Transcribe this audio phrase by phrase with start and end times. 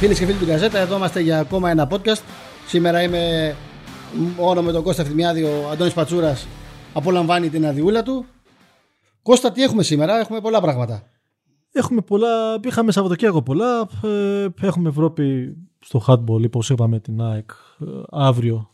[0.00, 2.22] Φίλες και φίλοι του Γκαζέτα, εδώ είμαστε για ακόμα ένα podcast.
[2.66, 3.54] Σήμερα είμαι
[4.36, 6.46] μόνο με τον Κώστα Φθημιάδη, ο Αντώνης Πατσούρας
[6.92, 8.24] απολαμβάνει την αδειούλα του.
[9.22, 11.02] Κώστα, τι έχουμε σήμερα, έχουμε πολλά πράγματα.
[11.72, 17.84] Έχουμε πολλά, είχαμε Σαββατοκύριακο πολλά, ε, έχουμε Ευρώπη στο hardball, όπως είπαμε την ΑΕΚ ε,
[18.10, 18.70] αύριο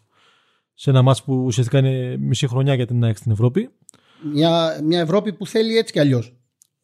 [0.74, 3.70] σε ένα μάτς που ουσιαστικά είναι μισή χρονιά για την ΑΕΚ στην Ευρώπη.
[4.32, 6.36] Μια, μια Ευρώπη που θέλει έτσι κι αλλιώς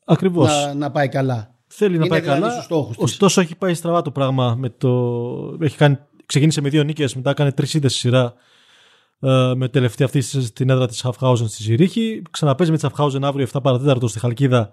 [0.05, 0.49] Ακριβώς.
[0.49, 1.52] να, να πάει καλά.
[1.75, 2.53] Θέλει να Είναι πάει δηλαδή καλά.
[2.53, 3.05] στους στόχους της.
[3.05, 4.55] Ωστόσο, έχει πάει στραβά το πράγμα.
[4.59, 4.89] Με το...
[5.61, 5.99] έχει κάνει...
[6.27, 8.35] Ξεκίνησε με δύο νίκες, μετά έκανε τρεις ήττε στη σειρά.
[9.21, 12.23] ε, με τελευταία αυτή στην έδρα της Σαφχάουζεν στη Ζηρίχη.
[12.31, 14.71] Ξαναπέζει με τη Σαφχάουζεν αύριο 7 παρατέταρτο στη Χαλκίδα.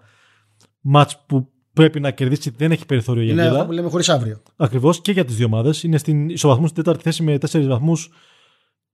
[0.82, 3.54] Μάτς που πρέπει να κερδίσει, δεν έχει περιθώριο για Είναι γέλα.
[3.54, 4.42] αυτό που λέμε χωρίς αύριο.
[4.56, 5.84] Ακριβώς και για τις δύο ομάδες.
[5.84, 8.10] Είναι στην ισοβαθμού στην τέταρτη θέση με τέσσερις βαθμούς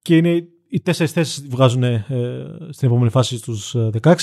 [0.01, 2.05] και είναι οι τέσσερις θέσεις βγάζουν ε,
[2.69, 4.15] στην επόμενη φάση στους 16.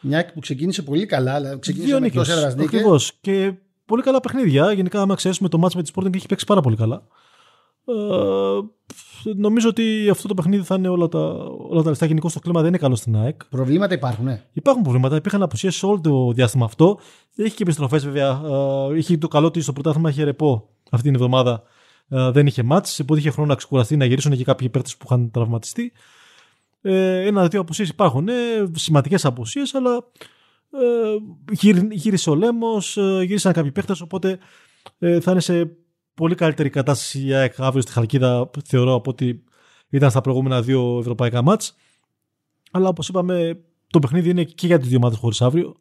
[0.00, 2.20] Μια που ξεκίνησε πολύ καλά, αλλά ξεκίνησε Δύο με νίκες.
[2.20, 2.76] εκτός έδρας νίκη.
[2.76, 3.12] Ακριβώς.
[3.20, 3.52] Και
[3.84, 4.72] πολύ καλά παιχνίδια.
[4.72, 7.02] Γενικά, άμα ξέρουμε το μάτς με τη Sporting έχει παίξει πάρα πολύ καλά.
[7.84, 7.94] Ε,
[9.36, 11.18] νομίζω ότι αυτό το παιχνίδι θα είναι όλα τα,
[11.68, 12.06] όλα τα λεφτά.
[12.06, 13.44] Γενικώ το κλίμα δεν είναι καλό στην ΑΕΚ.
[13.44, 14.42] Προβλήματα υπάρχουν, ναι.
[14.52, 15.16] Υπάρχουν προβλήματα.
[15.16, 16.98] Υπήρχαν αποσίες όλο το διάστημα αυτό.
[17.36, 18.40] Έχει και επιστροφές βέβαια.
[18.90, 21.62] Ε, είχε το καλό ότι στο πρωτάθλημα είχε ρεπό αυτή την εβδομάδα.
[22.08, 25.04] Ε, δεν είχε μάτς, οπότε είχε χρόνο να ξεκουραστεί, να γυρίσουν και κάποιοι παίρτε που
[25.04, 25.92] είχαν τραυματιστεί.
[26.82, 28.28] Ε, Ένα-δύο αποσίες υπάρχουν.
[28.28, 28.32] Ε,
[28.74, 30.04] Σημαντικές αποσίες, αλλά
[30.70, 31.16] ε,
[31.52, 34.38] γύρι- γύρισε ο Λέμος, ε, γύρισαν κάποιοι παίχτες, οπότε
[34.98, 35.70] ε, θα είναι σε
[36.14, 39.44] πολύ καλύτερη κατάσταση η ΑΕΚ αύριο στη Χαλκίδα, θεωρώ, από ότι
[39.88, 41.76] ήταν στα προηγούμενα δύο ευρωπαϊκά μάτς.
[42.70, 45.76] Αλλά όπως είπαμε, το παιχνίδι είναι και για τις δύο ομάδες χωρίς αύριο.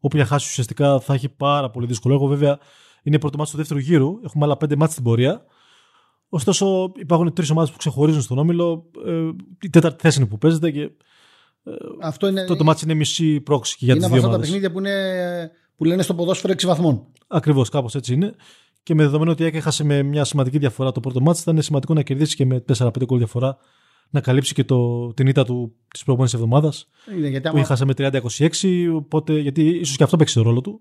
[0.00, 2.14] Όποια χάσεις ουσιαστικά θα έχει πάρα πολύ δύσκολο.
[2.14, 2.58] Εγώ βέβαια
[3.02, 4.18] είναι πρώτο μάτς του δεύτερου γύρου.
[4.24, 5.44] Έχουμε άλλα πέντε μάτς στην πορεία.
[6.34, 8.90] Ωστόσο, υπάρχουν τρεις ομάδες που ξεχωρίζουν στον όμιλο.
[9.06, 10.90] Ε, η τέταρτη θέση είναι που παίζεται και
[12.00, 14.38] Αυτό είναι, το, το μάτς είναι μισή πρόξη και για είναι τις από δύο αυτά
[14.38, 14.50] τα ομάδες.
[14.50, 17.06] παιχνίδια που, είναι, που λένε στο ποδόσφαιρο 6 βαθμών.
[17.26, 18.34] Ακριβώς, κάπως έτσι είναι.
[18.82, 21.62] Και με δεδομένο ότι η ΑΕΚ έχασε με μια σημαντική διαφορά το πρώτο μάτς, ήταν
[21.62, 23.56] σημαντικό να κερδίσει και με 4-5 γκολ διαφορά
[24.10, 27.84] να καλύψει και το, την ήττα του της προηγούμενης εβδομάδας Είναι, γιατί που άμα είχασε
[27.84, 28.94] με 30-26.
[28.94, 30.80] Οπότε, γιατί ίσως και αυτό παίξει το ρόλο του.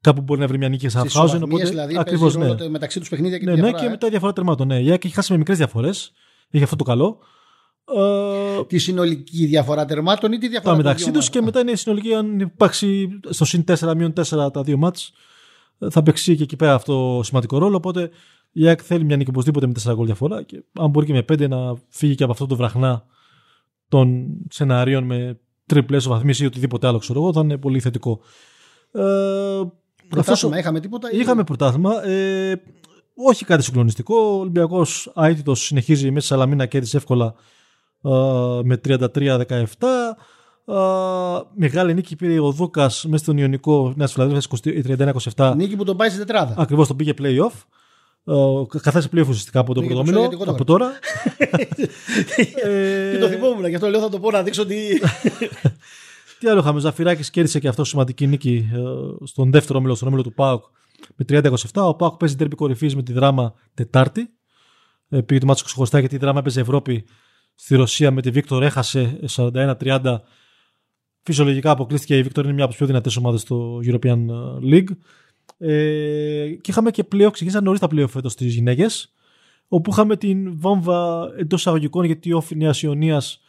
[0.00, 1.36] Κάπου μπορεί να βρει μια νίκη σε στις Χάουζεν.
[1.36, 2.44] ισοβαθμίες, Οπότε, δηλαδή ακριβώς, παίζει ναι.
[2.44, 3.82] ρόλο το- μεταξύ τους παιχνίδια και Ναι, τη ναι, διαφορά.
[3.82, 3.90] και ε.
[3.90, 4.66] μετά διαφορά τερμάτων.
[4.66, 4.78] Ναι.
[4.80, 6.12] Η ΑΕΚ έχει χάσει με μικρές διαφορές.
[6.50, 7.18] Έχει αυτό το καλό.
[7.96, 11.54] Ε, Τη συνολική διαφορά τερμάτων ή τη διαφορά τα των μεταξύ δύο τους και ομάδων.
[11.54, 12.14] μετά είναι η συνολική.
[12.14, 15.12] Αν υπάρξει στο συν 4 μείον 4 τα δύο μάτς
[15.90, 17.76] θα παίξει και εκεί πέρα αυτό σημαντικό ρόλο.
[17.76, 18.10] Οπότε
[18.52, 21.22] η ΑΕΚ θέλει μια νίκη οπωσδήποτε με 4 γκολ διαφορά και αν μπορεί και με
[21.32, 21.58] 5 να
[21.88, 23.04] φύγει και από αυτό το βραχνά
[23.88, 28.20] των σεναρίων με τριπλέ βαθμίσεις ή οτιδήποτε άλλο, ξέρω εγώ, θα είναι πολύ θετικό.
[28.92, 29.02] Ε,
[30.08, 31.12] Πρωτάθλημα, αυτός- είχαμε τίποτα.
[31.12, 32.06] ή- Είχαμε πρωτάθλημα.
[32.06, 32.60] Ε,
[33.14, 34.16] όχι κάτι συγκλονιστικό.
[34.16, 37.34] Ο Ολυμπιακός αίτητος συνεχίζει μέσα στη Σαλαμίνα κέρδισε εύκολα
[38.04, 38.10] ε,
[38.62, 40.16] με 33-17.
[40.64, 40.74] Ε,
[41.54, 44.58] μεγάλη νίκη πήρε ο Δούκας μέσα στον Ιωνικό Νέας Φιλαδέλφια
[45.34, 45.52] 31-27.
[45.56, 46.54] Νίκη που τον πάει στη τετράδα.
[46.56, 47.52] Ακριβώς τον πήγε playoff.
[48.24, 48.34] Ε,
[48.80, 50.28] καθάρισε playoff ουσιαστικά από το Πήγε το πρωτόμιλο.
[50.28, 50.90] ξέρω γιατί εγώ το Από τώρα.
[52.64, 54.76] ε, Και το θυμόμουν, γι' αυτό λέω θα το πω να δείξω ότι.
[56.38, 58.78] Τι άλλο είχαμε, Ζαφυράκης κέρδισε και αυτό σημαντική νίκη ε,
[59.26, 60.64] στον δεύτερο όμιλο, στον όμιλο του Πάουκ
[61.16, 61.52] με 30-27.
[61.74, 64.30] Ο Πάουκ παίζει τέρπι κορυφής με τη δράμα Τετάρτη.
[65.08, 67.04] Ε, πήγε το μάτσο ξεχωριστά γιατί η δράμα έπαιζε Ευρώπη
[67.54, 70.16] στη Ρωσία με τη Βίκτορ, έχασε 41-30.
[71.22, 74.18] Φυσιολογικά αποκλείστηκε η Βίκτορ, είναι μια από τις πιο δυνατές ομάδες στο European
[74.62, 74.88] League.
[75.58, 79.12] Ε, και είχαμε και πλέον, ξεκίνησαν νωρίς τα πλέον φέτος στι γυναίκες,
[79.68, 83.40] όπου είχαμε την βόμβα εντός εισαγωγικών γιατί ο Νέας Ιωνίας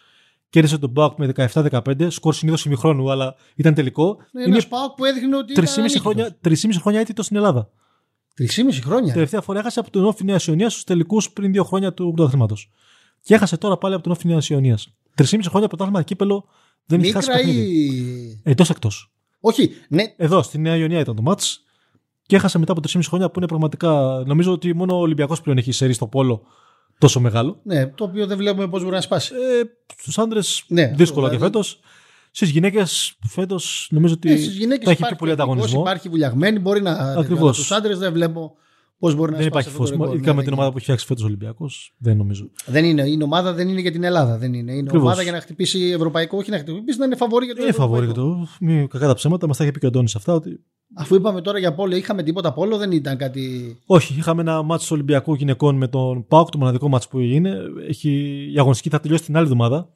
[0.50, 4.04] κέρδισε τον Πάουκ με 17-15, σκορ συνήθως ημιχρόνου, αλλά ήταν τελικό.
[4.04, 5.54] Είναι είναι ένας πάοκ που έδειχνε ότι.
[5.56, 6.02] 3,5 ήταν ανίκητος.
[6.02, 7.70] χρόνια, 3,5 χρόνια ήττο στην Ελλάδα.
[8.34, 9.14] 3,5 χρόνια.
[9.14, 12.56] Τελευταία φορά έχασε από τον Όφη Νέας Ιωνίας στους τελικούς πριν δύο χρόνια του πρωταθλήματο.
[13.22, 14.94] Και έχασε τώρα πάλι από τον Όφη Νέας Ιωνίας.
[15.16, 16.46] 3,5 χρόνια πρωτάθλημα κύπελο
[16.86, 17.70] δεν έχει χάσει Μίκρα παιχνίδι.
[17.70, 18.42] ή.
[18.44, 19.12] Εντός εκτός.
[19.40, 21.64] Όχι, ναι, Εδώ στη Νέα Ιωνία ήταν το μάτς.
[22.22, 24.24] Και έχασε μετά από 3,5 χρόνια που είναι πραγματικά.
[24.26, 26.42] Νομίζω ότι μόνο ο Ολυμπιακός πλέον έχει σερί στο πόλο
[27.00, 27.60] τόσο μεγάλο.
[27.64, 29.34] ναι, το οποίο δεν βλέπουμε πώς μπορεί να σπάσει.
[29.36, 29.64] Ε,
[30.02, 31.46] Στους άντρες Ναι, δύσκολα αυτό, και δηλαδή.
[31.68, 31.80] φέτος.
[32.32, 35.82] Στις γυναίκες φέτος νομίζω ότι Ε, Στις γυναίκες θα έχει πιο υπάρχει πολύ τεχνικός, ανταγωνισμό.
[35.82, 36.92] Υπάρχει βουλιαγμένη, μπορεί να.
[36.92, 37.58] Ακριβώς.
[37.58, 38.56] Τους άντρες δεν βλέπω
[39.00, 39.92] πώς μπορεί να Δεν σπάσει υπάρχει αυτό το φως.
[39.92, 40.08] ρεκόρ.
[40.16, 41.94] Ειδικά Ναι, με δεν την ομάδα που έχει φτιάξει φέτος ο Ολυμπιακός.
[41.98, 42.50] Δεν νομίζω.
[42.66, 43.02] Δεν είναι.
[43.10, 44.38] Η ομάδα δεν είναι για την Ελλάδα.
[44.38, 44.72] Δεν είναι.
[44.72, 45.02] Είναι Ακριβώς.
[45.08, 48.06] ομάδα για να χτυπήσει ευρωπαϊκό, όχι να χτυπήσει, να είναι φαβόρη για το Είναι φαβόρη
[48.10, 48.30] ευρωπαϊκό.
[48.40, 48.48] το.
[48.60, 49.48] Μη κακά τα ψέματα.
[49.48, 50.34] Μας τα είχε πει και ο Αντώνης αυτά.
[50.34, 50.60] Ότι...
[50.94, 53.78] Αφού είπαμε τώρα για πόλο, είχαμε τίποτα πόλο, δεν ήταν κάτι.
[53.86, 57.58] Όχι, είχαμε ένα μάτσο του Ολυμπιακού γυναικών με τον Πάουκ, το μοναδικό μάτσο που είναι.
[57.88, 58.10] Έχει...
[58.56, 59.90] Η αγωνιστική θα τελειώσει την άλλη εβδομάδα.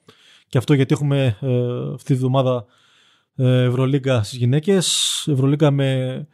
[0.48, 2.66] Και αυτό γιατί έχουμε ε, αυτή τη εβδομάδα
[3.36, 4.88] ε, Ευρωλίγκα στις γυναίκες.
[5.32, 6.28] Ευρωλίγκα με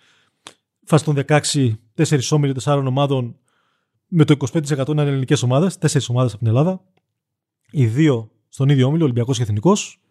[0.90, 3.36] φάση των 16, 4 όμιλοι 4 ομάδων
[4.08, 5.78] με το 25% να είναι ελληνικές ομάδες.
[5.80, 6.82] 4 ομάδες από την Ελλάδα.
[7.72, 10.02] Οι δύο στον ίδιο όμιλο, Ολυμπιακός και Εθνικός.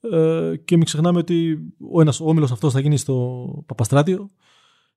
[0.00, 1.58] Ε, και μην ξεχνάμε ότι
[1.92, 4.30] ο ένας όμιλος αυτός θα γίνει στο Παπαστράτιο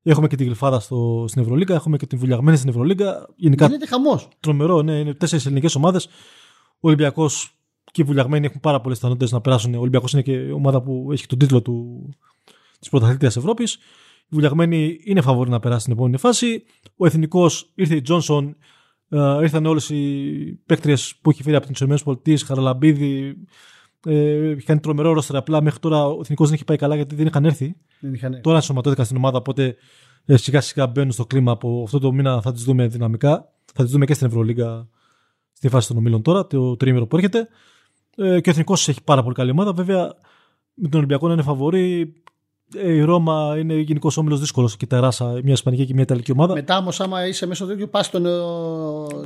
[0.10, 3.30] Έχουμε και την Γλυφάδα στο, στην Ευρωλίγκα, έχουμε και την Βουλιαγμένη στην Ευρωλίγκα.
[3.36, 4.28] Γενικά Γίνεται χαμός.
[4.40, 6.06] τρομερό, ναι, είναι τέσσερις ελληνικές ομάδες.
[6.74, 7.58] Ο Ολυμπιακός
[7.92, 9.74] και οι Βουλιαγμένοι έχουν πάρα πολλές πιθανότητες να περάσουν.
[9.74, 12.10] Ο Ολυμπιακός είναι και η ομάδα που έχει τον τίτλο του,
[12.80, 13.78] της πρωταθλήτριας Ευρώπης.
[14.30, 16.64] Οι Βουλιαγμένοι είναι φαβοροί να περάσει στην επόμενη φάση.
[16.98, 18.56] Ο Εθνικός ήρθε η Τζόνσον,
[19.10, 23.38] ε, ήρθαν όλες οι παίκτριες που έχει φέρει από τις ΗΠΑ, Χαραλαμπίδη.
[24.06, 25.38] Ε, έχει κάνει τρομερό ρόστρα.
[25.38, 27.76] Απλά μέχρι τώρα ο Εθνικός δεν έχει πάει καλά γιατί δεν είχαν έρθει.
[28.00, 28.42] Δεν είχαν...
[28.42, 29.76] Τώρα ενσωματώθηκαν στην ομάδα, οπότε
[30.26, 31.52] ε, σιγά σιγά μπαίνουν στο κλίμα.
[31.52, 33.54] Από αυτό το μήνα θα τις δούμε δυναμικά.
[33.74, 34.88] Θα τις δούμε και στην Ευρωλίγκα
[35.52, 37.48] στη φάση των ομίλων τώρα, το τρίμηνο που έρχεται.
[38.16, 39.74] Ε, και ο Εθνικός έχει πάρα πολύ καλή ομάδα.
[39.74, 40.14] Βέβαια,
[40.74, 42.14] με τον Ολυμπιακό να είναι φαβορή.
[42.76, 46.54] Ε, η Ρώμα είναι γενικός όμιλος δύσκολος και τεράσα μια Ισπανική και μια Ιταλική ομάδα.
[46.54, 48.26] Μετά όμως, άμα είσαι μέσα στο τέτοιο, πας στον.
[48.26, 48.30] ε,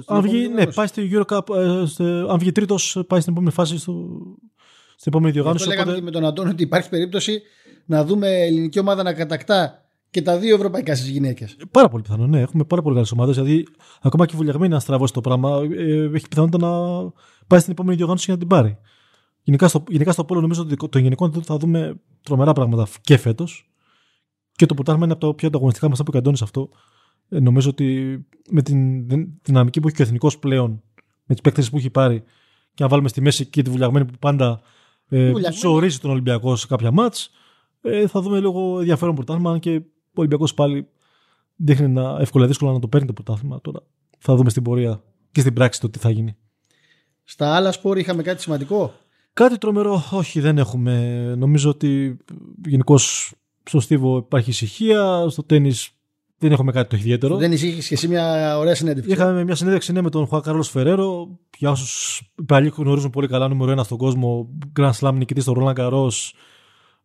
[0.01, 0.75] στην αν βγει, επόμενη ναι, διοργάνωση.
[0.75, 3.91] πάει στη Eurocup, ε, στε- αν βγει τρίτος, πάει στην επόμενη φάση, στο,
[4.95, 5.67] στην επόμενη Αυτό διοργάνωση.
[5.67, 7.41] λέγαμε Οπότε, και με τον Αντώνη ότι υπάρχει περίπτωση
[7.85, 11.55] να δούμε ελληνική ομάδα να κατακτά και τα δύο ευρωπαϊκά στις γυναίκες.
[11.71, 12.39] πάρα πολύ πιθανό, ναι.
[12.39, 13.35] Έχουμε πάρα πολύ καλές ομάδες.
[13.35, 13.65] Δηλαδή,
[14.01, 16.71] ακόμα και η Βουλιαγμένη, να στραβώσει το πράγμα, ε, έχει πιθανότητα να
[17.47, 18.77] πάει στην επόμενη διοργάνωση και να την πάρει.
[19.43, 23.71] Γενικά στο, γενικά στο πόλο νομίζω ότι των γενικών θα δούμε τρομερά πράγματα και φέτος.
[24.51, 26.69] Και το πρωτάθλημα είναι από τα πιο ανταγωνιστικά μας που Αντώνης αυτό.
[27.29, 28.19] Ε, νομίζω ότι
[28.49, 30.81] με την δυ- δυναμική που έχει και ο εθνικός πλέον,
[31.25, 32.23] με τις παίκτες που έχει πάρει,
[32.73, 34.61] και αν βάλουμε στη μέση και τη Βουλιαγμένη που πάντα
[35.09, 35.55] ε, Βουλιαγμένη.
[35.55, 37.31] ζορίζει τον Ολυμπιακό σε κάποια μάτς,
[37.81, 39.51] ε, θα δούμε λίγο ενδιαφέρον πρωτάθλημα.
[39.51, 39.83] Αν και ο
[40.13, 40.87] Ολυμπιακός πάλι
[41.55, 43.61] δείχνει να, εύκολα ή δύσκολα να το παίρνει το πρωτάθλημα.
[43.61, 43.79] Τώρα
[44.19, 46.35] θα δούμε στην πορεία και στην πράξη το τι θα γίνει.
[47.23, 48.93] Στα άλλα σπορ είχαμε κάτι σημαντικό;
[49.33, 51.23] Κάτι τρομερό, όχι, δεν έχουμε.
[51.37, 52.17] Νομίζω ότι
[52.65, 52.97] γενικώ
[53.63, 55.25] στο Στίβο υπάρχει ησυχία.
[55.29, 55.71] Στο τέννη
[56.37, 57.37] δεν έχουμε κάτι το ιδιαίτερο.
[57.37, 59.11] Δεν είχε και εσύ μια ωραία συνέντευξη.
[59.11, 61.39] Είχαμε μια συνέντευξη ναι, με τον Χουά Κάρλος Φεραίρο.
[61.57, 64.49] Για όσους οι παλιοί γνωρίζουν πολύ καλά, νούμερο ένα στον κόσμο.
[64.79, 66.31] Grand Slam νικητής στο Roland Garros.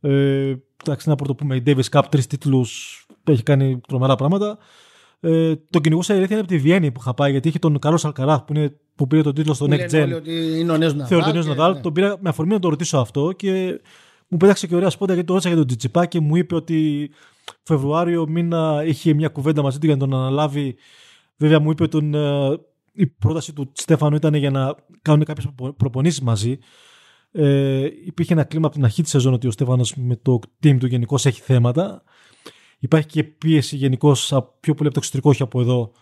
[0.01, 1.57] Ε, εντάξει, να πρωτοπούμε.
[1.57, 3.01] Η Davis Cup, τρεις τίτλους.
[3.25, 4.59] Έχει κάνει τρομερά πράγματα.
[5.21, 7.79] Ε, τον κυνηγούσα η αλήθεια είναι από τη Βιέννη που είχα πάει, γιατί είχε τον
[7.79, 10.17] Καρό Αλκαράθ που, είναι, που πήρε τον τίτλο στο Που Next λένε όλοι Gen.
[10.17, 11.09] ότι είναι ο νέος Ναδάλ.
[11.09, 11.73] Θεωρείται νέος και- Ναδάλ.
[11.73, 11.81] ναι.
[11.81, 13.81] Τον πήρα με αφορμή να τον ρωτήσω αυτό και
[14.29, 17.11] μου πέταξε και ωραία σπόντα γιατί το ρώτησα για τον Τζιτσιπά και μου είπε ότι
[17.63, 20.77] Φεβρουάριο μήνα είχε μια κουβέντα μαζί του για να τον αναλάβει.
[21.37, 22.59] Βέβαια μου είπε ότι τον, ε,
[22.93, 25.47] η πρόταση του Στέφανου ήταν για να κάνουν κάποιες
[25.77, 26.59] προπονήσεις μαζί.
[27.33, 30.77] Ε, υπήρχε ένα κλίμα από την αρχή της σεζόν ότι ο Στέφανος με το team
[30.81, 32.03] του γενικώς έχει θέματα.
[32.79, 34.17] Υπάρχει και πίεση γενικώ
[34.61, 35.93] πιο πολύ από το εξωτερικό, όχι από εδώ,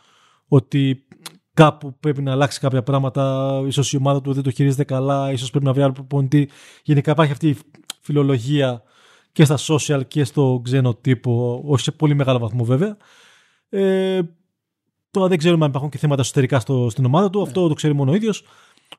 [0.48, 1.06] ότι
[1.54, 3.62] κάπου πρέπει να αλλάξει κάποια πράγματα.
[3.66, 6.48] ίσως η ομάδα του δεν το χειρίζεται καλά, ίσως πρέπει να βρει άλλο προπονητή.
[6.82, 7.56] Γενικά υπάρχει αυτή η
[8.00, 8.82] φιλολογία
[9.32, 12.96] και στα social και στο ξένο τύπο, όχι σε πολύ μεγάλο βαθμό βέβαια.
[13.68, 14.20] Ε,
[15.10, 17.94] τώρα δεν ξέρουμε αν υπάρχουν και θέματα εσωτερικά στο, στην ομάδα του, αυτό το ξέρει
[17.94, 18.44] μόνο ο ίδιος.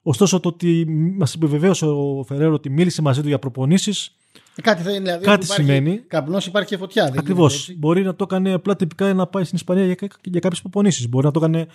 [0.07, 0.85] Ωστόσο, το ότι
[1.17, 4.17] μας επιβεβαίωσε ο Φεραίρο ότι μίλησε μαζί του για προπονήσεις,
[4.55, 5.23] Ε, Κάτι θα είναι, δηλαδή.
[5.25, 5.97] Κάτι όπου υπάρχει σημαίνει.
[5.97, 7.03] Καπνός υπάρχει και φωτιά.
[7.09, 7.51] δεν Ακριβώς.
[7.53, 7.77] γίνεται έτσι.
[7.79, 11.09] Μπορεί να το έκανε απλά τυπικά να πάει στην Ισπανία για, για κάποιες προπονήσεις.
[11.09, 11.67] Μπορεί να το έκανε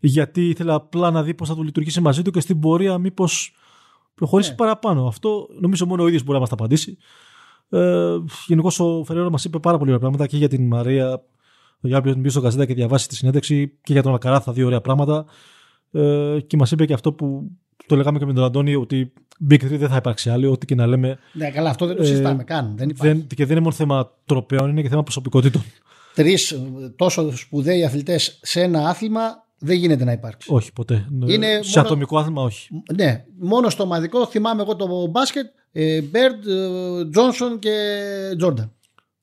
[0.00, 3.54] γιατί ήθελε απλά να δει πώς θα του λειτουργήσει μαζί του και στην πορεία μήπως
[4.14, 4.56] προχωρήσει Ναι.
[4.56, 5.06] παραπάνω.
[5.06, 6.96] Αυτό νομίζω μόνο ο ίδιος μπορεί να μας τα απαντήσει.
[7.68, 8.16] Ε,
[8.46, 11.22] Γενικώς ο Φεραίρο μας είπε πάρα πολύ ωραία πράγματα και για την Μαρία.
[11.80, 14.80] Για όποιον μπει στο καζέτα και διαβάσει τη συνέντευξη και για τον Αλκαράθα δύο ωραία
[14.80, 15.24] πράγματα.
[15.92, 17.50] Ε, και μας είπε και αυτό που
[17.86, 19.12] το λέγαμε και με τον Αντώνη ότι
[19.50, 21.18] Big 3 δεν θα υπάρξει άλλη, ό,τι και να λέμε.
[21.32, 22.74] Ναι, καλά, αυτό δεν το Ε, συζητάμε καν.
[22.76, 23.14] Δεν υπάρχει.
[23.16, 25.62] Δεν, και δεν είναι μόνο θέμα τροπέων, είναι και θέμα προσωπικότητων.
[26.14, 26.60] Τρεις
[26.96, 29.20] τόσο σπουδαίοι αθλητές σε ένα άθλημα
[29.58, 30.48] δεν γίνεται να υπάρξει.
[30.52, 31.06] Όχι, ποτέ.
[31.26, 32.68] Είναι Σε μόνο- ατομικό άθλημα, όχι.
[32.96, 35.46] Ναι, μόνο στο ομαδικό θυμάμαι εγώ το μπάσκετ.
[36.10, 36.44] Μπέρντ,
[37.10, 37.72] Τζόνσον και
[38.36, 38.72] Τζόρνταν.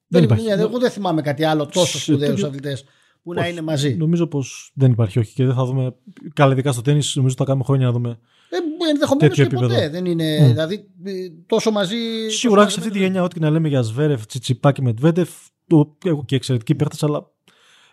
[0.08, 0.44] Δεν υπάρχει.
[0.46, 0.62] υπάρχει.
[0.64, 2.84] Εγώ δεν θυμάμαι κάτι άλλο τόσο Σε σπουδαίους τέτοιο- αθλητές
[3.24, 3.52] που να Όχι.
[3.52, 3.96] είναι μαζί.
[3.96, 5.34] Νομίζω πως δεν υπάρχει, όχι.
[5.34, 5.94] Και δεν θα δούμε.
[6.34, 8.20] Καλά, ειδικά στο τέννη, νομίζω θα κάνουμε χρόνια να δούμε.
[8.56, 9.66] Ε, Ενδεχομένως τέτοιο και ποτέ.
[9.66, 9.92] επίπεδο.
[9.92, 10.46] Δεν είναι.
[10.46, 10.50] Mm.
[10.50, 11.12] Δηλαδή ε,
[11.46, 11.96] τόσο μαζί.
[12.30, 14.82] Σίγουρα τόσο σε αυτή τη μαζί- γενιά, ό,τι και να λέμε για Σβέρεφ, Τσιτσιπά και
[14.82, 15.30] Μετβέντεφ,
[15.68, 17.26] το έχω και εξαιρετικοί παίχτες, αλλά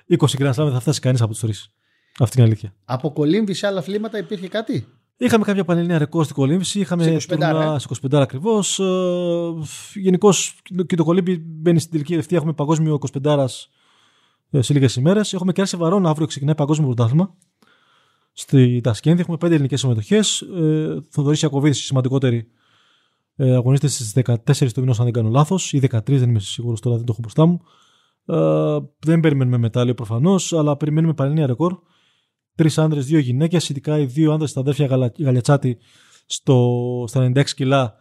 [0.09, 1.71] 20 Grand Slam δεν θα φτάσει κανείς από τους τρεις.
[2.19, 2.75] Αυτή είναι η αλήθεια.
[2.85, 4.87] Από κολύμβη σε άλλα αθλήματα υπήρχε κάτι;
[5.17, 6.81] Είχαμε κάποια πανελληνία ρεκόρ στην κολύμβηση.
[6.81, 7.79] Είχαμε Σε 25, τουρνουά ε.
[7.79, 8.81] σε 25 ακριβώς.
[9.95, 12.37] Γενικώς και το κολύμπι μπαίνει στην τελική ευθεία.
[12.37, 13.47] Έχουμε παγκόσμιο 25
[14.50, 15.33] ε, σε λίγες ημέρες.
[15.33, 16.07] Έχουμε και Άρση Βαρών.
[16.07, 17.35] Αύριο ξεκινάει παγκόσμιο πρωτάθλημα.
[18.40, 20.40] Στη Τασκένδη έχουμε πέντε ελληνικές συμμετοχές.
[20.40, 22.47] Ε, Θοδωρής Ιακοβίδη, η σημαντικότερη,
[23.37, 26.80] ε, αγωνίζεται στις 14 του μηνός, αν δεν κάνω λάθος, ή 13, δεν είμαι σίγουρος
[26.80, 27.61] τώρα, δεν το έχω μπροστά μου.
[28.26, 31.78] Ε, δεν περιμένουμε μετάλλιο προφανώς, αλλά περιμένουμε πανελληνία ρεκόρ.
[32.54, 35.78] Τρεις άντρε, δύο γυναίκες, ειδικά οι δύο άντρε, τα αδέρφια Γαλα- Γαλιατσάτη,
[36.26, 37.94] στο, στα 96 κιλά,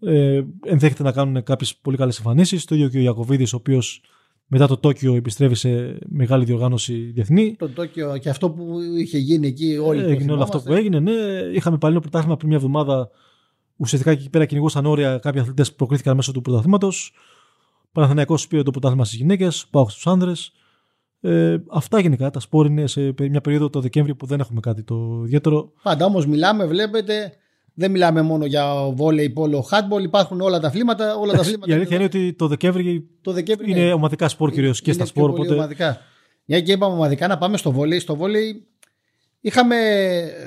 [0.00, 2.64] ε, ενδέχεται να κάνουν κάποιες πολύ καλές εμφανίσεις.
[2.64, 4.02] Το ίδιο και ο Ιακοβίδη, ο οποίος
[4.46, 7.56] μετά το Τόκιο επιστρέφει σε μεγάλη διοργάνωση διεθνή.
[7.58, 10.02] Το Τόκιο και αυτό που είχε γίνει εκεί όλοι.
[10.02, 10.96] το Έγινε όλο αυτό που θυμόμαστε.
[10.96, 11.12] έγινε.
[11.12, 13.10] Ναι, είχαμε παλιό πρωτάθλημα πριν μια εβδομάδα.
[13.76, 15.18] Ουσιαστικά εκεί πέρα κυνηγούσαν όρια.
[15.18, 17.12] Κάποιοι αθλητές προκρίθηκαν μέσω του πρωταθλήματος.
[17.92, 19.66] Παναθηναϊκός πήρε το πρωτάθλημα στις γυναίκες.
[19.70, 20.52] Πάω στους άνδρες.
[21.20, 22.30] Ε, αυτά γενικά.
[22.30, 25.72] Τα σπορ είναι σε μια περίοδο το Δεκέμβρη που δεν έχουμε κάτι το ιδιαίτερο.
[25.82, 27.32] Πάντα όμως μιλάμε, βλέπετε,
[27.78, 30.04] δεν μιλάμε μόνο για βόλεϊ, πόλο, χάτμπολ.
[30.04, 31.16] Υπάρχουν όλα τα αθλήματα.
[31.16, 34.80] Όλα τα αθλήματα Η αλήθεια είναι ότι το Δεκέμβρη, το Δεκέμβρη είναι ομαδικά σπορ κυρίως
[34.80, 35.30] και στα σπορ.
[35.30, 35.54] Οπότε...
[35.54, 36.00] Ομαδικά.
[36.44, 37.98] Μια και είπαμε ομαδικά να πάμε στο βόλεϊ.
[37.98, 38.66] Στο βόλεϊ
[39.40, 39.76] είχαμε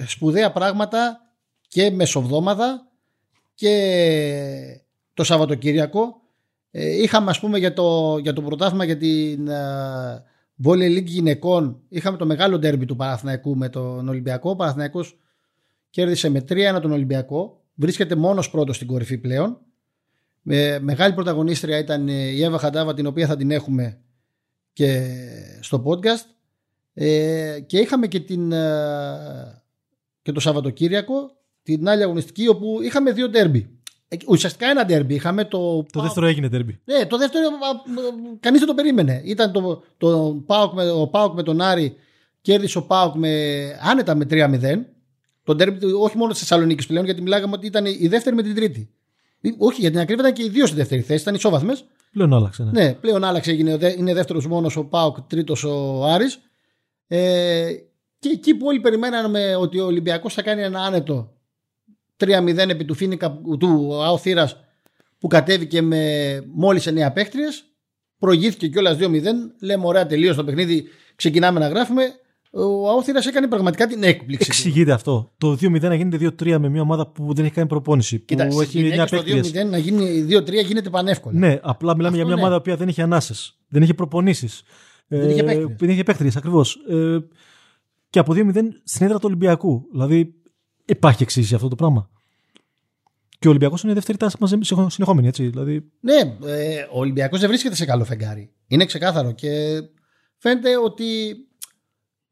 [0.08, 1.20] σπουδαία πράγματα
[1.68, 2.88] και μεσοβδόμαδα
[3.56, 4.82] και
[5.14, 6.22] το Σαββατοκύριακο.
[6.72, 9.50] Ε, είχαμε ας πούμε για το, για το πρωτάθλημα για την
[10.64, 14.50] Volley League γυναικών είχαμε το μεγάλο ντέρμπι του Παναθηναϊκού με τον Ολυμπιακό.
[14.50, 15.18] Ο Παναθηναϊκός
[15.90, 17.64] κέρδισε με 3-1 τον Ολυμπιακό.
[17.76, 19.58] Βρίσκεται μόνος πρώτος στην κορυφή πλέον.
[20.42, 24.00] Με μεγάλη πρωταγωνίστρια ήταν η Εύα Χαντάβα την οποία θα την έχουμε
[24.74, 25.08] και
[25.60, 26.26] στο podcast.
[26.94, 28.50] Ε, και είχαμε και, την,
[30.22, 33.80] και το Σαββατοκύριακο την άλλη αγωνιστική όπου είχαμε δύο ντέρμπι.
[34.08, 35.14] Ε, ουσιαστικά ένα ντέρμπι.
[35.14, 35.86] Είχαμε το.
[35.92, 36.80] Το δεύτερο έγινε ντέρμπι.
[36.86, 37.48] Ναι, το δεύτερο
[38.40, 39.22] κανείς δεν το περίμενε.
[39.26, 41.96] Ήταν το, το Πάοκ με, ο Πάοκ με τον Άρη.
[42.42, 44.80] Κέρδισε ο Πάοκ με, άνετα με 3-0.
[45.50, 48.56] Το ντέρμπι όχι μόνο τη Θεσσαλονίκη πλέον, γιατί μιλάγαμε ότι ήταν η δεύτερη με την
[48.56, 48.90] τρίτη.
[49.42, 51.22] Ε, όχι, για την ακρίβεια ήταν και οι δύο στη δεύτερη θέση.
[51.22, 51.86] Ήταν ισόβαθμες.
[52.12, 52.64] Πλέον άλλαξε.
[52.64, 53.52] Ναι, ναι πλέον άλλαξε.
[53.98, 56.40] είναι δεύτερος μόνος ο Πάοκ, τρίτος ο Άρης.
[57.08, 57.72] Ε,
[58.20, 61.34] και εκεί που όλοι περιμέναμε ότι ο Ολυμπιακός θα κάνει ένα άνετο
[62.18, 64.50] 3-0 επί του Φίνικα του Αοθήρα
[65.20, 67.64] που κατέβηκε με μόλις 9 παίχτριες.
[68.20, 69.24] Προηγήθηκε κιόλας 2-0.
[69.62, 70.88] Λέμε ωραία τελείω το παιχνίδι.
[71.16, 72.04] Ξεκινάμε να γράφουμε.
[72.52, 74.48] Ο Αόθυρα έκανε πραγματικά την έκπληξη.
[74.50, 75.32] Εξηγείται αυτό.
[75.38, 78.20] Το 2-0 να γίνεται 2-3 με μια ομάδα που δεν έχει κάνει προπόνηση.
[78.20, 81.40] Κοίτα, που έχει 9 Το 2-0 να γίνει 2-3 γίνεται πανεύκολα.
[81.40, 82.42] Ναι, απλά μιλάμε αυτό για μια ναι.
[82.42, 83.58] ομάδα που δεν έχει ανάσες.
[83.68, 84.64] Δεν έχει προπονήσεις.
[85.08, 85.76] Δεν είχε παίχτριε.
[85.78, 86.76] Δεν είχε παίχτριε, ακριβώς.
[86.90, 87.18] Ε,
[88.10, 88.54] και από 2-0
[88.84, 89.88] στην έδρα του Ολυμπιακού.
[89.92, 90.34] Δηλαδή
[90.86, 92.10] υπάρχει εξήγηση αυτό το πράγμα.
[93.40, 95.48] Και ο Ολυμπιακός είναι η δεύτερη τάση μαζί συνεχόμενη, έτσι.
[95.48, 95.92] Δηλαδή...
[96.00, 98.54] Ναι, ε, ο Ολυμπιακός δεν βρίσκεται σε καλό φεγγάρι.
[98.68, 99.82] Είναι ξεκάθαρο και
[100.38, 101.06] φαίνεται ότι.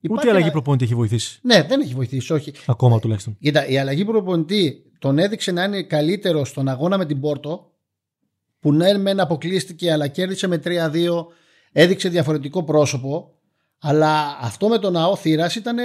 [0.09, 1.39] Ούτε η αλλαγή προπονητή έχει βοηθήσει.
[1.41, 2.53] Ναι, δεν έχει βοηθήσει, όχι.
[2.65, 3.37] Ακόμα τουλάχιστον.
[3.39, 7.71] Κοίτα, η αλλαγή προπονητή τον έδειξε να είναι καλύτερο στον αγώνα με την Πόρτο,
[8.59, 11.25] που ναι, μεν αποκλείστηκε, αλλά κέρδισε με 3-2,
[11.71, 13.31] έδειξε διαφορετικό πρόσωπο.
[13.79, 15.77] Αλλά αυτό με τον ΑΟ Θήρα ήταν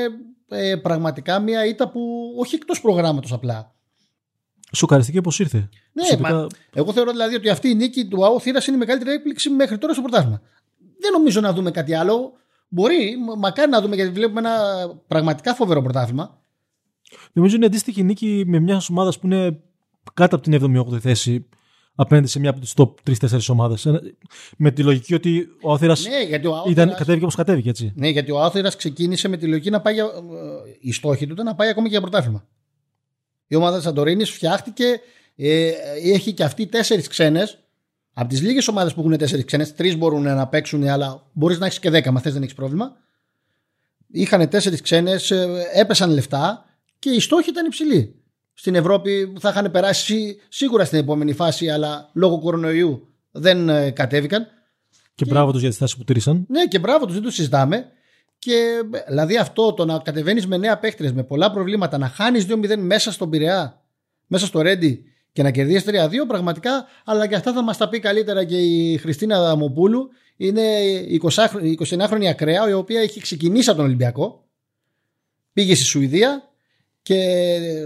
[0.48, 3.74] ε, πραγματικά μια ήττα που όχι εκτός προγράμματος απλά.
[4.72, 5.68] Σοκαριστική όπω ήρθε.
[5.92, 9.10] Ναι, μα, εγώ θεωρώ δηλαδή ότι αυτή η νίκη του ΑΟ Θήρα είναι η μεγαλύτερη
[9.10, 10.42] έκπληξη μέχρι τώρα στο πρωτάθλημα.
[10.98, 12.32] Δεν νομίζω να δούμε κάτι άλλο.
[12.74, 14.54] Μπορεί, μακάρι να δούμε γιατί βλέπουμε ένα
[15.06, 16.42] πραγματικά φοβερό πρωτάθλημα.
[17.32, 19.60] Νομίζω είναι αντίστοιχη νίκη με μιας ομάδας που είναι
[20.14, 21.48] κάτω από την 7η-8η θέση
[21.94, 23.86] απέναντι σε μια από τις top 3-4 ομάδες.
[24.56, 26.36] Με τη λογική ότι ο Άθυρας ναι,
[26.70, 27.92] ήταν, κατέβηκε όπως κατέβηκε, έτσι.
[27.94, 29.94] Ναι, γιατί ο Άθυρας ξεκίνησε με τη λογική να πάει.
[29.94, 30.06] Για,
[30.80, 32.46] η στόχη του ήταν να πάει ακόμη και για πρωτάθλημα.
[33.46, 35.00] Η ομάδα της Σαντορίνης φτιάχτηκε.
[35.36, 35.70] Ε,
[36.02, 37.61] έχει και αυτή τέσσερις ξένες.
[38.14, 41.66] Από τις λίγες ομάδες που έχουν τέσσερις ξένες, τρεις μπορούν να παίξουν, αλλά μπορείς να
[41.66, 42.96] έχεις και δέκα, μα θες δεν έχεις πρόβλημα.
[44.10, 46.64] Είχαν τέσσερις ξένες, ε, έπεσαν λεφτά
[46.98, 48.14] και οι στόχοι ήταν υψηλοί.
[48.52, 54.46] Στην Ευρώπη θα είχαν περάσει σίγουρα στην επόμενη φάση, αλλά λόγω κορονοϊού δεν ε, κατέβηκαν.
[55.14, 56.44] Και, και μπράβο τους για τις θέσει που τήρησαν.
[56.48, 57.86] Ναι, και μπράβο τους, δεν το συζητάμε.
[58.38, 62.76] Και δηλαδή αυτό το να κατεβαίνεις με νέα παίχτρες με πολλά προβλήματα, να χάνεις 2-0
[62.76, 63.82] μέσα στον Πειραιά,
[64.26, 65.92] μέσα στο Ρέντι και να κερδίσει 3-2,
[66.26, 70.08] πραγματικά, αλλά και αυτά θα μας τα πει καλύτερα και η Χριστίνα Δαμοπούλου.
[70.36, 70.62] Είναι
[71.88, 74.44] 29χρονη ακραία, η οποία έχει ξεκινήσει από τον Ολυμπιακό.
[75.52, 76.52] Πήγε στη Σουηδία
[77.02, 77.28] και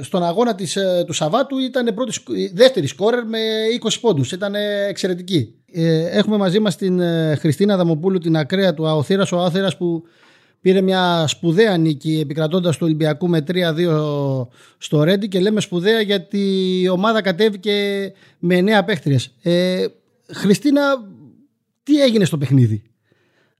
[0.03, 2.12] στον αγώνα της, ε, του Σαββάτου ήταν πρώτη,
[2.53, 3.38] δεύτερη σκόρερ με
[3.83, 4.33] 20 πόντους.
[4.33, 4.55] Ήταν
[4.88, 5.55] εξαιρετική.
[5.73, 10.03] Ε, έχουμε μαζί μας την ε, Χριστίνα Δαμοπούλου, την ακραία του Αοθήρας, ο Αοθήρας που
[10.61, 14.47] Πήρε μια σπουδαία νίκη επικρατώντας του Ολυμπιακού με 3-2
[14.79, 16.39] στο Ρέντι και λέμε σπουδαία γιατί
[16.83, 19.35] η ομάδα κατέβηκε με νέα παίχτριες.
[19.43, 19.87] Ε,
[20.33, 20.83] Χριστίνα,
[21.83, 22.83] τι έγινε στο παιχνίδι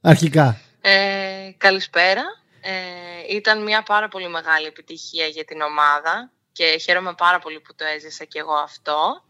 [0.00, 2.23] αρχικά; Ε, καλησπέρα.
[2.61, 7.75] Ε, ήταν μια πάρα πολύ μεγάλη επιτυχία για την ομάδα και χαίρομαι πάρα πολύ που
[7.75, 9.25] το έζησα και εγώ αυτό.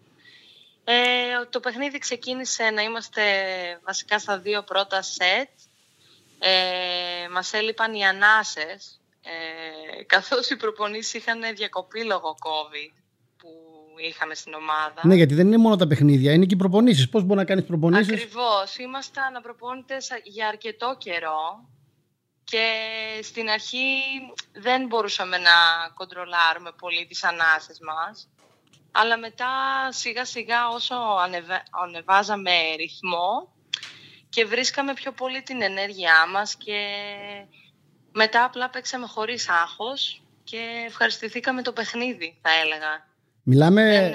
[0.85, 0.94] Ε,
[1.50, 3.23] το παιχνίδι ξεκίνησε να είμαστε
[3.85, 5.49] βασικά στα δύο πρώτα σετ
[6.46, 12.92] ε, μας έλειπαν οι ανάσες, ε, καθώς οι προπονήσεις είχαν διακοπή λόγω COVID
[13.36, 13.48] που
[14.08, 15.00] είχαμε στην ομάδα.
[15.02, 17.08] Ναι, γιατί δεν είναι μόνο τα παιχνίδια, είναι και οι προπονήσεις.
[17.08, 18.76] Πώς μπορεί να κάνεις προπονήσεις; Ακριβώς.
[18.76, 21.68] Είμαστε αναπροπόνητες για αρκετό καιρό
[22.44, 22.66] και
[23.22, 23.98] στην αρχή
[24.52, 25.50] δεν μπορούσαμε να
[25.94, 28.28] κοντρολάρουμε πολύ τις ανάσες μας.
[28.92, 29.48] Αλλά μετά
[29.88, 30.94] σιγά σιγά όσο
[31.70, 33.55] ανεβάζαμε ρυθμό
[34.36, 36.78] και βρίσκαμε πιο πολύ την ενέργειά μας και
[38.12, 43.06] μετά απλά παίξαμε χωρίς άγχος και ευχαριστηθήκαμε το παιχνίδι, θα έλεγα.
[43.42, 43.82] Μιλάμε...
[43.82, 44.10] Ναι,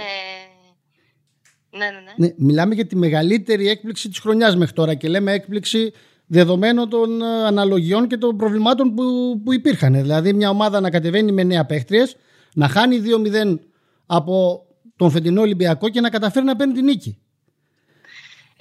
[1.77, 2.27] ναι, ναι.
[2.27, 5.93] ναι, μιλάμε για τη μεγαλύτερη έκπληξη της χρονιάς μέχρι τώρα και λέμε έκπληξη
[6.25, 9.03] δεδομένων των ε, αναλογιών και των προβλημάτων που,
[9.43, 9.93] που υπήρχαν.
[9.93, 12.15] Δηλαδή μια ομάδα να κατεβαίνει με νέα παίχτριες,
[12.53, 13.01] να χάνει
[13.45, 13.59] 2-0
[14.05, 17.21] από τον φετινό Ολυμπιακό και να καταφέρει να παίρνει την νίκη.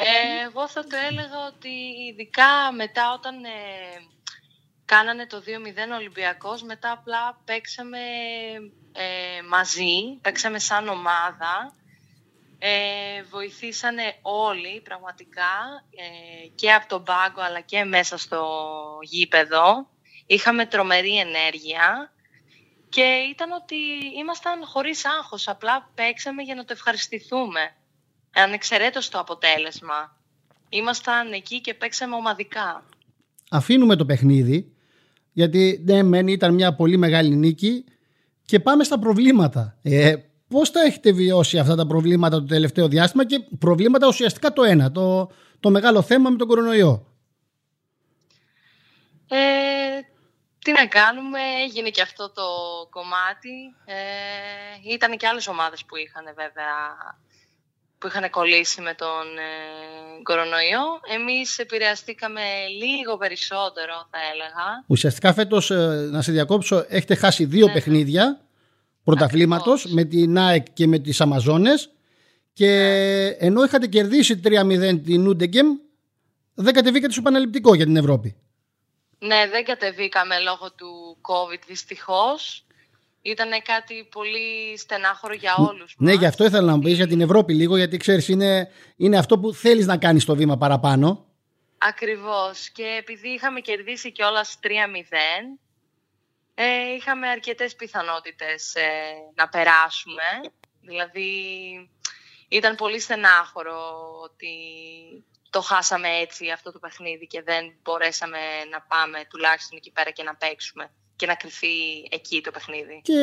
[0.03, 1.69] Ε, εγώ θα το έλεγα ότι
[2.09, 3.49] ειδικά μετά όταν ε,
[4.85, 7.99] κάνανε το 2-0 Ολυμπιακός, μετά απλά παίξαμε
[8.93, 11.75] ε, μαζί, παίξαμε σαν ομάδα,
[12.59, 18.69] ε, βοηθήσανε όλοι πραγματικά ε, και από τον πάγκο αλλά και μέσα στο
[19.03, 19.89] γήπεδο.
[20.27, 22.13] Είχαμε τρομερή ενέργεια
[22.89, 23.77] και ήταν ότι
[24.19, 27.75] ήμασταν χωρίς άγχος, απλά παίξαμε για να το ευχαριστηθούμε.
[28.35, 30.17] Ανεξαιρέτως το αποτέλεσμα.
[30.69, 32.85] Ήμασταν εκεί και παίξαμε ομαδικά.
[33.51, 34.73] Αφήνουμε το παιχνίδι,
[35.33, 37.85] γιατί ναι, μεν ήταν μια πολύ μεγάλη νίκη
[38.45, 39.79] και πάμε στα προβλήματα.
[39.83, 40.17] Ε,
[40.49, 44.93] πώς τα έχετε βιώσει αυτά τα προβλήματα το τελευταίο διάστημα και προβλήματα ουσιαστικά το ένα,
[44.93, 47.07] το, το μεγάλο θέμα με τον κορονοϊό;
[49.29, 49.39] Ε,
[50.65, 52.43] τι να κάνουμε, έγινε και αυτό το
[52.91, 53.75] κομμάτι.
[53.85, 56.69] Ε, ήταν και άλλες ομάδες που είχαν βέβαια
[58.01, 61.01] που είχαν κολλήσει με τον ε, κορονοϊό.
[61.15, 62.41] Εμείς επηρεαστήκαμε
[62.83, 64.85] λίγο περισσότερο, θα έλεγα.
[64.87, 67.73] Ουσιαστικά φέτος, ε, να σε διακόψω, έχετε χάσει δύο ναι.
[67.73, 68.41] παιχνίδια
[69.05, 71.91] πρωταθλήματος με την ΑΕΚ και με τις Αμαζόνες
[72.53, 73.47] και ναι.
[73.47, 75.67] ενώ είχατε κερδίσει 3-0 την Ούντεγκεμ,
[76.55, 78.37] δεν κατεβήκατε στο επαναληπτικό για την Ευρώπη.
[79.19, 82.65] Ναι, δεν κατεβήκαμε λόγω του COVID δυστυχώς.
[83.23, 87.21] Ήταν κάτι πολύ στενάχωρο για όλους Ναι, γι' αυτό ήθελα να μου πεις για την
[87.21, 91.27] Ευρώπη λίγο, γιατί ξέρεις είναι, είναι αυτό που θέλεις να κάνεις το βήμα παραπάνω.
[91.79, 92.71] Ακριβώς.
[92.71, 95.59] Και επειδή είχαμε κερδίσει κιόλας 3-0,
[96.55, 98.89] ε, είχαμε αρκετές πιθανότητες ε,
[99.35, 100.23] να περάσουμε.
[100.81, 101.31] Δηλαδή,
[102.49, 103.81] ήταν πολύ στενάχωρο
[104.23, 104.55] ότι
[105.51, 108.39] το χάσαμε έτσι αυτό το παιχνίδι και δεν μπορέσαμε
[108.71, 110.91] να πάμε τουλάχιστον εκεί πέρα και να παίξουμε
[111.21, 111.67] και να κριθεί
[112.11, 113.01] εκεί το παιχνίδι.
[113.03, 113.15] Και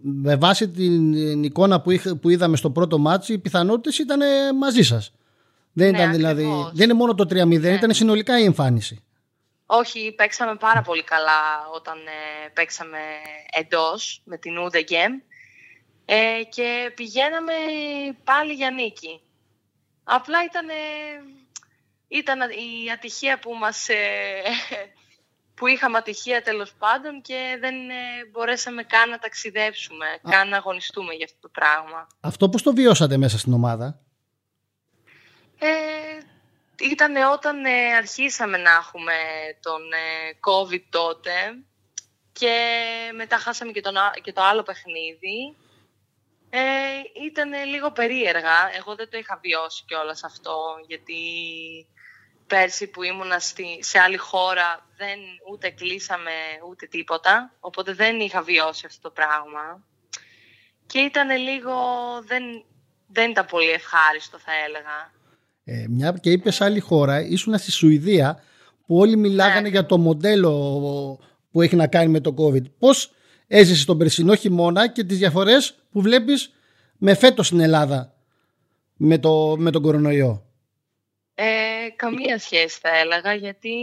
[0.00, 1.90] με βάση την εικόνα που,
[2.20, 4.20] που είδαμε στο πρώτο ματς, οι πιθανότητες ήταν
[4.56, 5.12] μαζί σας.
[5.72, 7.72] Δεν, ναι, ήταν δηλαδή, δεν είναι μόνο το 3-0, ναι.
[7.72, 9.04] ήταν συνολικά η εμφάνιση.
[9.66, 12.98] Όχι, παίξαμε πάρα πολύ καλά όταν ε, παίξαμε
[13.52, 15.22] εντός με την Ude Game
[16.04, 17.52] ε, και πηγαίναμε
[18.24, 19.20] πάλι για νίκη.
[20.04, 20.66] Απλά ήταν,
[22.08, 23.86] ήταν η ατυχία που μας...
[25.58, 27.94] Ε, που είχαμε ατυχία τέλος πάντων και δεν ε,
[28.30, 30.30] μπορέσαμε καν να ταξιδέψουμε, Α.
[30.30, 32.06] καν να αγωνιστούμε για αυτό το πράγμα.
[32.20, 34.00] Αυτό πώς το βιώσατε μέσα στην ομάδα;
[35.58, 35.68] Ε,
[36.80, 39.12] ήταν όταν ε, αρχίσαμε να έχουμε
[39.62, 41.32] τον ε, COVID τότε
[42.32, 42.54] και
[43.14, 45.56] μετά χάσαμε και, τον, και το άλλο παιχνίδι.
[46.50, 46.60] Ε,
[47.26, 48.76] ήταν λίγο περίεργα.
[48.78, 51.14] Εγώ δεν το είχα βιώσει κιόλας αυτό, γιατί
[52.48, 55.18] πέρσι που ήμουνα στη, σε άλλη χώρα δεν
[55.50, 56.30] ούτε κλείσαμε
[56.68, 59.82] ούτε τίποτα, οπότε δεν είχα βιώσει αυτό το πράγμα.
[60.86, 61.74] Και ήταν λίγο,
[62.26, 62.42] δεν,
[63.06, 64.96] δεν ήταν πολύ ευχάριστο θα έλεγα.
[65.64, 68.42] Ε, μια και είπες σε άλλη χώρα, ήσουν στη Σουηδία
[68.86, 69.68] που όλοι μιλάγανε ναι.
[69.68, 70.52] για το μοντέλο
[71.50, 72.70] που έχει να κάνει με το COVID.
[72.78, 73.12] Πώς
[73.46, 76.52] έζησε τον περσινό χειμώνα και τις διαφορές που βλέπεις
[76.98, 78.14] με φέτος στην Ελλάδα
[78.96, 80.47] με, το, με τον κορονοϊό;
[81.40, 83.76] Ε, καμία σχέση θα έλεγα, γιατί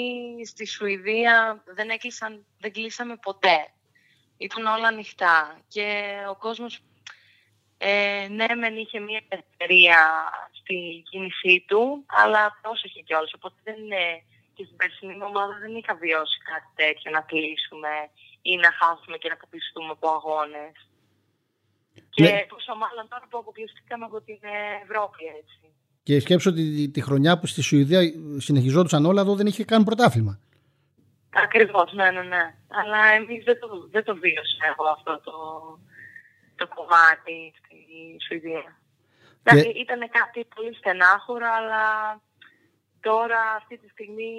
[0.46, 3.72] στη Σουηδία δεν, έκλεισαν, δεν κλείσαμε ποτέ.
[4.38, 6.82] Ήταν όλα ανοιχτά και ο κόσμος
[7.78, 10.00] ε, ναι, μεν είχε μια εταιρεία
[10.52, 13.34] στη κίνησή του, αλλά πρόσεχε κιόλας.
[13.34, 18.10] Οπότε δεν είναι και στην περσινή ομάδα δεν είχα βιώσει κάτι τέτοιο να κλείσουμε
[18.42, 20.76] ή να χάσουμε και να αποκλειστούμε από αγώνες.
[22.10, 22.46] Και ναι.
[22.50, 24.40] πόσο μάλλον τώρα που αποκλειστήκαμε από την
[24.84, 25.66] Ευρώπη έτσι.
[26.06, 28.02] Και σκέψω ότι τη χρονιά που στη Σουηδία
[28.38, 30.40] συνεχιζόντουσαν όλα εδώ δεν είχε καν πρωτάθλημα.
[31.34, 32.56] Ακριβώς, ναι, ναι, ναι.
[32.68, 35.34] Αλλά εμείς δεν το, δεν το βίωσα εγώ αυτό το,
[36.56, 37.78] το κομμάτι στη
[38.28, 38.78] Σουηδία.
[39.44, 39.56] Και...
[39.56, 41.86] Δηλαδή ήταν κάτι πολύ στενάχωρο, αλλά
[43.00, 44.34] τώρα αυτή τη στιγμή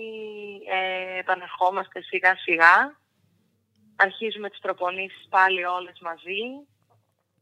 [0.76, 2.96] ε, επανερχόμαστε σιγά σιγά.
[3.96, 6.42] Αρχίζουμε τις προπονήσεις πάλι όλες μαζί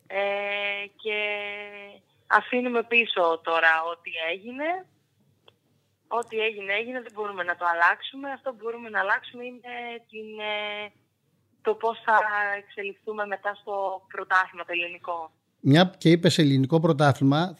[0.07, 1.19] ε, και
[2.27, 4.87] αφήνουμε πίσω τώρα ό,τι έγινε.
[6.09, 8.31] Ό,τι έγινε έγινε, δεν μπορούμε να το αλλάξουμε.
[8.31, 9.75] Αυτό που μπορούμε να αλλάξουμε είναι
[10.11, 10.93] την, ε,
[11.63, 12.17] το πώς θα
[12.59, 15.33] εξελιχθούμε μετά στο πρωτάθλημα το ελληνικό.
[15.61, 17.59] Μια και είπες ελληνικό πρωτάθλημα,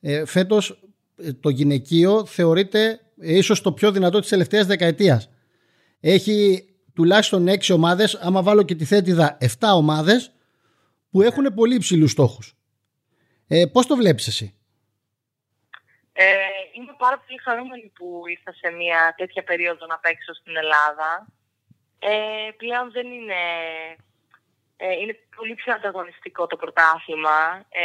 [0.00, 0.82] ε, φέτος
[1.16, 5.30] ε, το γυναικείο θεωρείται ίσως το πιο δυνατό της τελευταίας δεκαετίας.
[6.00, 10.32] Έχει τουλάχιστον έξι ομάδες, άμα βάλω και τη θέτιδα 7 ομάδες,
[11.10, 12.56] που έχουν πολύ υψηλούς στόχους.
[13.54, 14.54] Ε, πώς το βλέπεις εσύ;
[16.12, 16.24] Ε,
[16.72, 21.26] είμαι πάρα πολύ χαρούμενη που ήρθα σε μια τέτοια περίοδο να παίξω στην Ελλάδα.
[21.98, 23.40] Ε, πλέον δεν είναι...
[24.76, 27.64] Ε, είναι πολύ πιο ανταγωνιστικό το πρωτάθλημα.
[27.68, 27.84] Ε,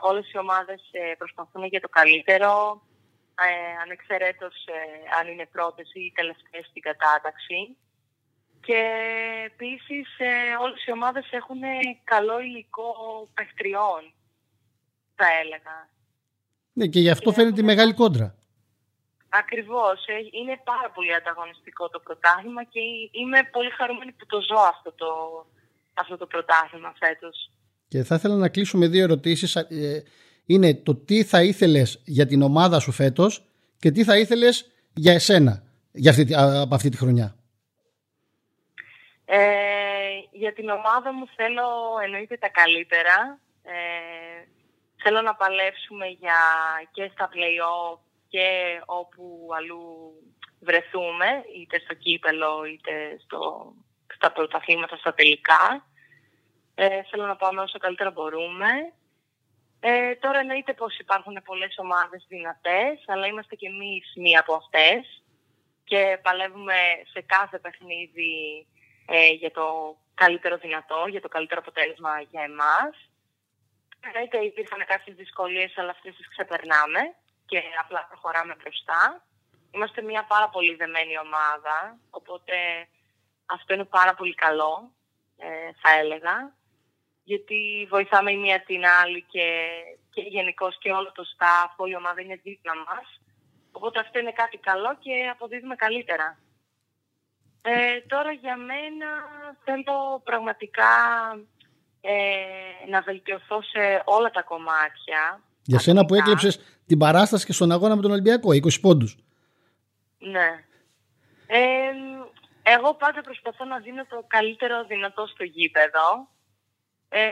[0.00, 2.82] όλες οι ομάδες ε, προσπαθούν για το καλύτερο,
[3.40, 4.80] ε, ανεξαιρέτως ε,
[5.18, 7.76] αν είναι πρώτες ή τελευταίες στην κατάταξη.
[8.60, 8.80] Και
[9.44, 11.60] επίσης ε, όλες οι ομάδες έχουν
[12.04, 12.92] καλό υλικό
[13.34, 14.14] παιχτριών,
[15.14, 15.88] θα έλεγα.
[16.72, 18.34] Ναι, και γι' αυτό φαίνεται η μεγάλη κόντρα.
[19.28, 20.06] Ακριβώς.
[20.06, 24.92] Ε, είναι πάρα πολύ ανταγωνιστικό το πρωτάθλημα και είμαι πολύ χαρούμενη που το ζω αυτό
[24.92, 25.06] το,
[25.94, 27.50] αυτό το πρωτάθλημα φέτος.
[27.88, 29.56] Και θα ήθελα να κλείσω με δύο ερωτήσεις.
[29.56, 30.02] Ε,
[30.46, 33.44] είναι το τι θα ήθελες για την ομάδα σου φέτος
[33.78, 37.36] και τι θα ήθελες για εσένα για αυτή, από αυτή τη χρονιά.
[39.24, 39.38] Ε,
[40.32, 41.66] για την ομάδα μου θέλω
[42.04, 43.38] εννοείται τα καλύτερα.
[43.62, 43.74] Ε,
[45.04, 46.40] θέλω να παλέψουμε για
[46.92, 47.58] και στα play
[48.28, 48.46] και
[48.84, 49.84] όπου αλλού
[50.60, 52.92] βρεθούμε, είτε στο κύπελο είτε
[53.24, 53.72] στο,
[54.14, 55.86] στα πρωταθλήματα, στα τελικά.
[56.74, 58.70] Ε, θέλω να πάμε όσο καλύτερα μπορούμε.
[59.80, 65.22] Ε, τώρα εννοείται πως υπάρχουν πολλές ομάδες δυνατές, αλλά είμαστε και εμείς μία από αυτές
[65.84, 66.78] και παλεύουμε
[67.12, 68.66] σε κάθε παιχνίδι
[69.06, 72.94] ε, για το καλύτερο δυνατό, για το καλύτερο αποτέλεσμα για εμάς.
[74.06, 77.00] Εννοείται υπήρχαν κάποιες δυσκολίες, αλλά αυτές τις ξεπερνάμε
[77.46, 79.24] και απλά προχωράμε μπροστά.
[79.70, 82.54] Είμαστε μια πάρα πολύ δεμένη ομάδα, οπότε
[83.46, 84.90] αυτό είναι πάρα πολύ καλό,
[85.36, 86.54] ε, θα έλεγα,
[87.24, 89.70] γιατί βοηθάμε η μία την άλλη και,
[90.10, 93.20] και γενικώ και όλο το staff, όλη η ομάδα είναι δίπλα μας.
[93.72, 96.38] Οπότε αυτό είναι κάτι καλό και αποδίδουμε καλύτερα.
[97.62, 99.06] Ε, τώρα για μένα
[99.64, 100.92] θέλω πραγματικά
[102.06, 105.42] ε, να βελτιωθώ σε όλα τα κομμάτια.
[105.62, 109.16] Για σένα που έκλεψες την παράσταση και στον αγώνα με τον Ολυμπιακό, 20 πόντους.
[110.18, 110.64] Ναι.
[111.46, 111.60] Ε,
[112.62, 116.28] εγώ πάντα προσπαθώ να δίνω το καλύτερο δυνατό στο γήπεδο.
[117.08, 117.30] Ε,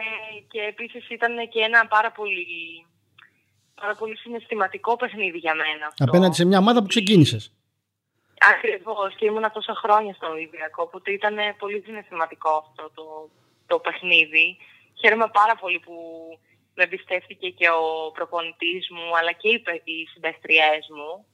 [0.49, 2.47] και επίσης ήταν και ένα πάρα πολύ,
[3.81, 5.87] πάρα πολύ συναισθηματικό παιχνίδι για μένα.
[5.87, 6.05] Αυτό.
[6.05, 7.53] Απέναντι σε μια ομάδα που ξεκίνησες.
[8.55, 13.31] Ακριβώς και ήμουνα τόσα χρόνια στον Ολυμπιακό, οπότε ήταν πολύ συναισθηματικό αυτό το,
[13.73, 14.49] το παιχνίδι.
[15.01, 15.97] Χαίρομαι πάρα πολύ που
[16.75, 21.27] με εμπιστεύτηκε και ο προπονητής μου, αλλά και οι, οι συμπαίχτριές μου.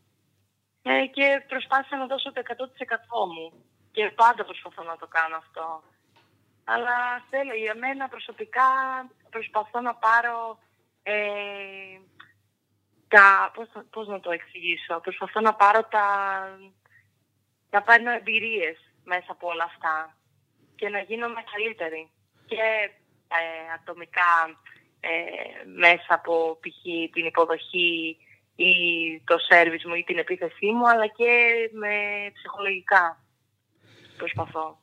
[0.83, 3.47] Ε, και προσπάθησα να δώσω το 100% μου.
[3.95, 5.83] Και πάντα προσπαθώ να το κάνω αυτό.
[6.65, 6.97] Αλλά
[7.31, 8.69] θέλω, για μένα προσωπικά
[9.31, 10.59] προσπαθώ να πάρω
[11.03, 11.15] ε,
[13.09, 16.07] τα, πώς, πώς να το εξηγήσω, προσπαθώ να πάρω τα,
[17.71, 20.17] να παίρνω εμπειρίες μέσα από όλα αυτά
[20.79, 22.11] και να γίνομαι καλύτερη.
[22.49, 22.65] Και
[23.29, 24.33] ε, ατομικά
[25.01, 25.09] ε,
[25.85, 26.83] μέσα από π.χ.
[27.13, 28.17] την υποδοχή
[28.57, 28.73] ή
[29.25, 31.31] το σέρβις μου ή την επίθεσή μου, αλλά και
[31.73, 31.95] με
[32.35, 33.23] ψυχολογικά
[34.17, 34.79] προσπαθώ.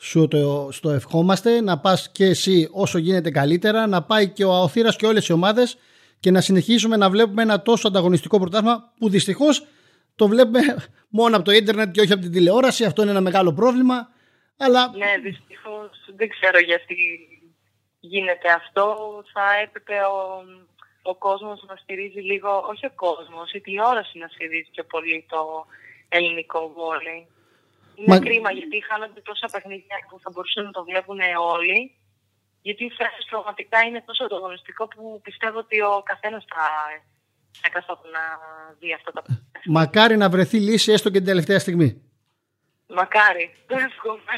[0.00, 4.52] Σου το, στο ευχόμαστε να πας και εσύ όσο γίνεται καλύτερα, να πάει και ο
[4.52, 5.78] Αοθήρας και όλες οι ομάδες
[6.20, 9.66] και να συνεχίσουμε να βλέπουμε ένα τόσο ανταγωνιστικό πρωτάθλημα που δυστυχώς
[10.14, 10.60] το βλέπουμε
[11.08, 12.84] μόνο από το ίντερνετ και όχι από την τηλεόραση.
[12.84, 14.08] Αυτό είναι ένα μεγάλο πρόβλημα.
[14.58, 14.92] Αλλά...
[14.96, 16.96] Ναι, δυστυχώς δεν ξέρω γιατί
[18.00, 18.84] γίνεται αυτό.
[19.32, 20.20] Θα έπρεπε ο,
[21.02, 25.66] ο κόσμος να στηρίζει λίγο, όχι ο κόσμος, η τηλεόραση να στηρίζει πιο πολύ το
[26.08, 27.26] ελληνικό βόλεϊ.
[27.94, 28.18] Είναι Μα...
[28.18, 31.20] κρίμα γιατί χάνονται τόσα παιχνίδια που θα μπορούσαν να το βλέπουν
[31.54, 31.96] όλοι.
[32.62, 36.66] Γιατί η θέση πραγματικά είναι τόσο ανταγωνιστικό που πιστεύω ότι ο καθένας θα
[37.66, 38.22] έκανα να
[38.78, 39.60] δει αυτά τα πράγματα.
[39.66, 42.07] Μακάρι να βρεθεί λύση έστω και την τελευταία στιγμή.
[42.94, 43.50] Μακάρι.
[43.66, 44.34] Δεν ευχόμαι.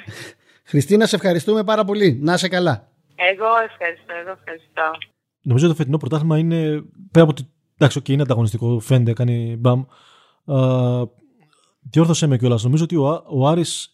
[0.64, 2.18] Χριστίνα, σε ευχαριστούμε πάρα πολύ.
[2.22, 2.88] Να είσαι καλά.
[3.14, 4.12] Εγώ ευχαριστώ.
[4.20, 4.90] Εγώ ευχαριστώ.
[5.42, 9.56] Νομίζω ότι το φετινό πρωτάθλημα είναι πέρα από ότι εντάξει, okay, είναι ανταγωνιστικό, φαίνεται, κάνει
[9.58, 9.84] μπαμ.
[10.46, 11.08] Uh,
[11.80, 12.64] διόρθωσέ με κιόλας.
[12.64, 13.92] Νομίζω ότι ο, ο Άρης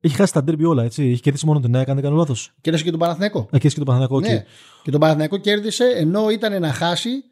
[0.00, 1.10] έχει χάσει τα ντέρμπι όλα, έτσι.
[1.10, 2.52] Έχει κερδίσει μόνο την ΑΕΚ, αν δεν κάνω λάθος.
[2.60, 3.38] Κέρδισε και τον Παναθηναϊκό.
[3.38, 4.44] Α, κέρδισε και τον Παναθηναϊκό, ναι.
[4.82, 7.24] Και τον Παναθηναϊκό κέρδισε ενώ ήταν να χάσει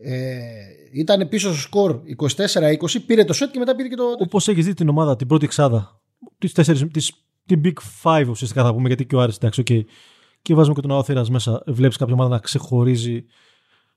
[0.00, 0.40] ε,
[0.92, 4.04] ήταν πίσω στο σκορ 24-20, πήρε το σετ και μετά πήρε και το.
[4.18, 6.00] Όπως έχεις δει την ομάδα, την πρώτη εξάδα,
[6.38, 7.12] τις τέσσερις, τις,
[7.46, 9.80] την Big Five ουσιαστικά θα πούμε, γιατί και ο Άρης εντάξει, okay.
[10.42, 11.62] και βάζουμε και τον Αόθερα μέσα.
[11.66, 13.24] Βλέπεις κάποια ομάδα να ξεχωρίζει,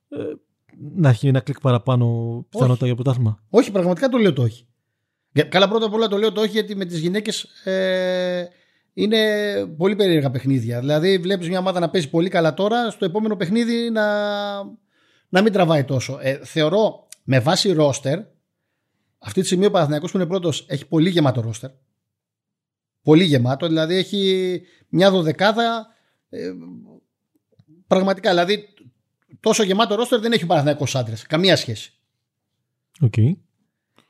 [0.09, 0.17] ε,
[0.95, 2.07] να έχει ένα κλικ παραπάνω
[2.49, 3.43] πιθανότητα για πρωτάθλημα.
[3.49, 4.67] Όχι, πραγματικά το λέω το όχι.
[5.49, 8.47] Καλά, πρώτα απ' όλα το λέω το όχι γιατί με τις γυναίκες ε,
[8.93, 9.17] είναι
[9.77, 10.79] πολύ περίεργα παιχνίδια.
[10.79, 14.03] Δηλαδή, βλέπεις μια ομάδα να παίζει πολύ καλά τώρα, στο επόμενο παιχνίδι να
[15.29, 16.19] να μην τραβάει τόσο.
[16.21, 18.19] Ε, θεωρώ με βάση ρόστερ,
[19.19, 21.69] αυτή τη στιγμή ο Παναθηναϊκός που είναι πρώτος έχει πολύ γεμάτο ρόστερ.
[23.01, 25.87] Πολύ γεμάτο, δηλαδή έχει μια δωδεκάδα.
[26.29, 26.51] Ε,
[27.87, 28.73] πραγματικά, δηλαδή
[29.39, 31.21] τόσο γεμάτο ρόστερ δεν έχει ο Παναθηναϊκός άντρες.
[31.21, 31.93] Καμία σχέση.
[33.01, 33.31] Okay.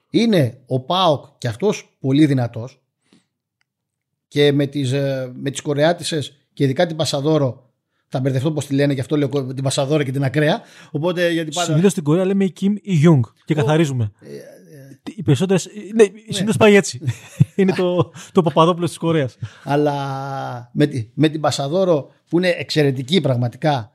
[0.10, 2.84] Είναι ο Πάοκ και αυτός πολύ δυνατός
[4.28, 7.69] και με τις, ε, με τις Κορεάτισες και ειδικά την Πασαδόρο
[8.10, 10.62] θα μπερδευτώ πώ τη λένε και αυτό λέω την Πασαδόρα και την Ακραία.
[10.92, 11.68] Οπότε γιατί πάντα.
[11.68, 14.12] Συνήθως στην Κορέα λέμε η Kim ή Γιούγκ και καθαρίζουμε.
[14.20, 14.40] Ε, ε,
[15.16, 15.60] οι περισσότερε.
[15.96, 16.10] Ναι, ναι.
[16.30, 17.02] συνήθω πάει έτσι.
[17.56, 19.38] Είναι το, το Παπαδόπουλο της Κορέας.
[19.64, 19.96] Αλλά
[20.74, 23.92] με, με την Πασαδόρο που είναι εξαιρετική πραγματικά.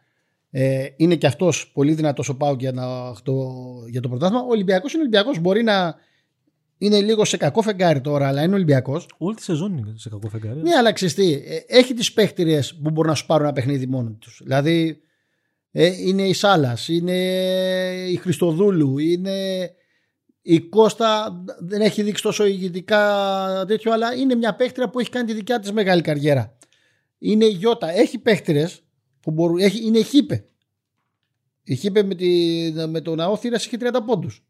[0.50, 2.72] Ε, είναι και αυτός πολύ δυνατός ο Πάου για,
[3.90, 4.42] για το πρωτάθλημα.
[4.42, 5.40] Ο Ολυμπιακός είναι Ολυμπιακός.
[5.40, 5.94] Μπορεί να
[6.84, 9.08] είναι λίγο σε κακό φεγγάρι τώρα, αλλά είναι Ολυμπιακός.
[9.18, 10.60] Όλη τη σεζόν είναι σε κακό φεγγάρι.
[10.62, 14.10] Ναι, αλλά ξεστή, ε, έχει τις παίχτηρε που μπορούν να σου πάρουν ένα παιχνίδι μόνο
[14.10, 14.40] τους.
[14.42, 15.02] Δηλαδή,
[15.70, 17.16] ε, είναι η Σάλας, είναι
[18.08, 19.70] η Χριστοδούλου, είναι
[20.42, 21.42] η Κώστα.
[21.58, 25.58] Δεν έχει δείξει τόσο ηγετικά τέτοιο, αλλά είναι μια παίχτηρα που έχει κάνει τη δικιά
[25.60, 26.56] της μεγάλη καριέρα.
[27.18, 27.90] Είναι η Γιώτα.
[27.90, 28.68] Έχει παίχτηρε
[29.20, 29.58] που μπορούν.
[29.58, 30.44] Έχει, είναι η Χίπε.
[31.64, 32.26] Η Χίπε με, τη,
[32.88, 34.44] με τον Αόθυρα έχει 30 πόντους.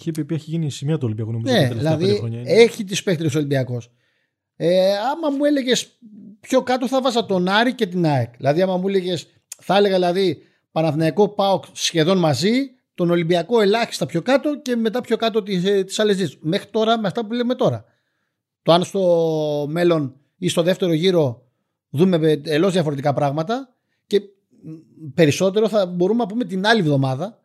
[0.00, 1.54] Είχε πει έχει γίνει η σημεία του Ολυμπιακού νομίζω.
[1.54, 2.42] Ναι, δηλαδή χρόνια.
[2.44, 3.90] έχει τις παίχτε ο Ολυμπιακός.
[4.56, 5.98] Ε, άμα μου έλεγες
[6.40, 8.36] πιο κάτω θα βάζα τον Άρη και την ΑΕΚ.
[8.36, 12.50] Δηλαδή, άμα μου έλεγες, θα έλεγα δηλαδή Παναθηναϊκό πάω σχεδόν μαζί,
[12.94, 16.28] τον Ολυμπιακό ελάχιστα πιο κάτω και μετά πιο κάτω τι ε, άλλε δύο.
[16.40, 17.84] Μέχρι τώρα με αυτά που λέμε τώρα.
[18.62, 21.42] Το αν στο μέλλον ή στο δεύτερο γύρο
[21.90, 24.20] δούμε εντελώς διαφορετικά πράγματα και
[25.14, 27.39] περισσότερο θα μπορούμε να πούμε την άλλη εβδομάδα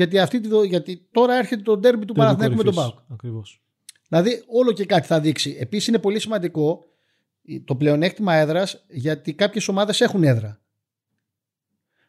[0.00, 2.98] γιατί, αυτή, γιατί τώρα έρχεται το ντέρμπι του Παναθηναϊκού με τον Πάουκ.
[3.08, 3.62] Ακριβώς.
[4.08, 5.56] Δηλαδή όλο και κάτι θα δείξει.
[5.60, 6.84] Επίσης είναι πολύ σημαντικό
[7.64, 10.60] το πλεονέκτημα έδρας γιατί κάποιες ομάδες έχουν έδρα.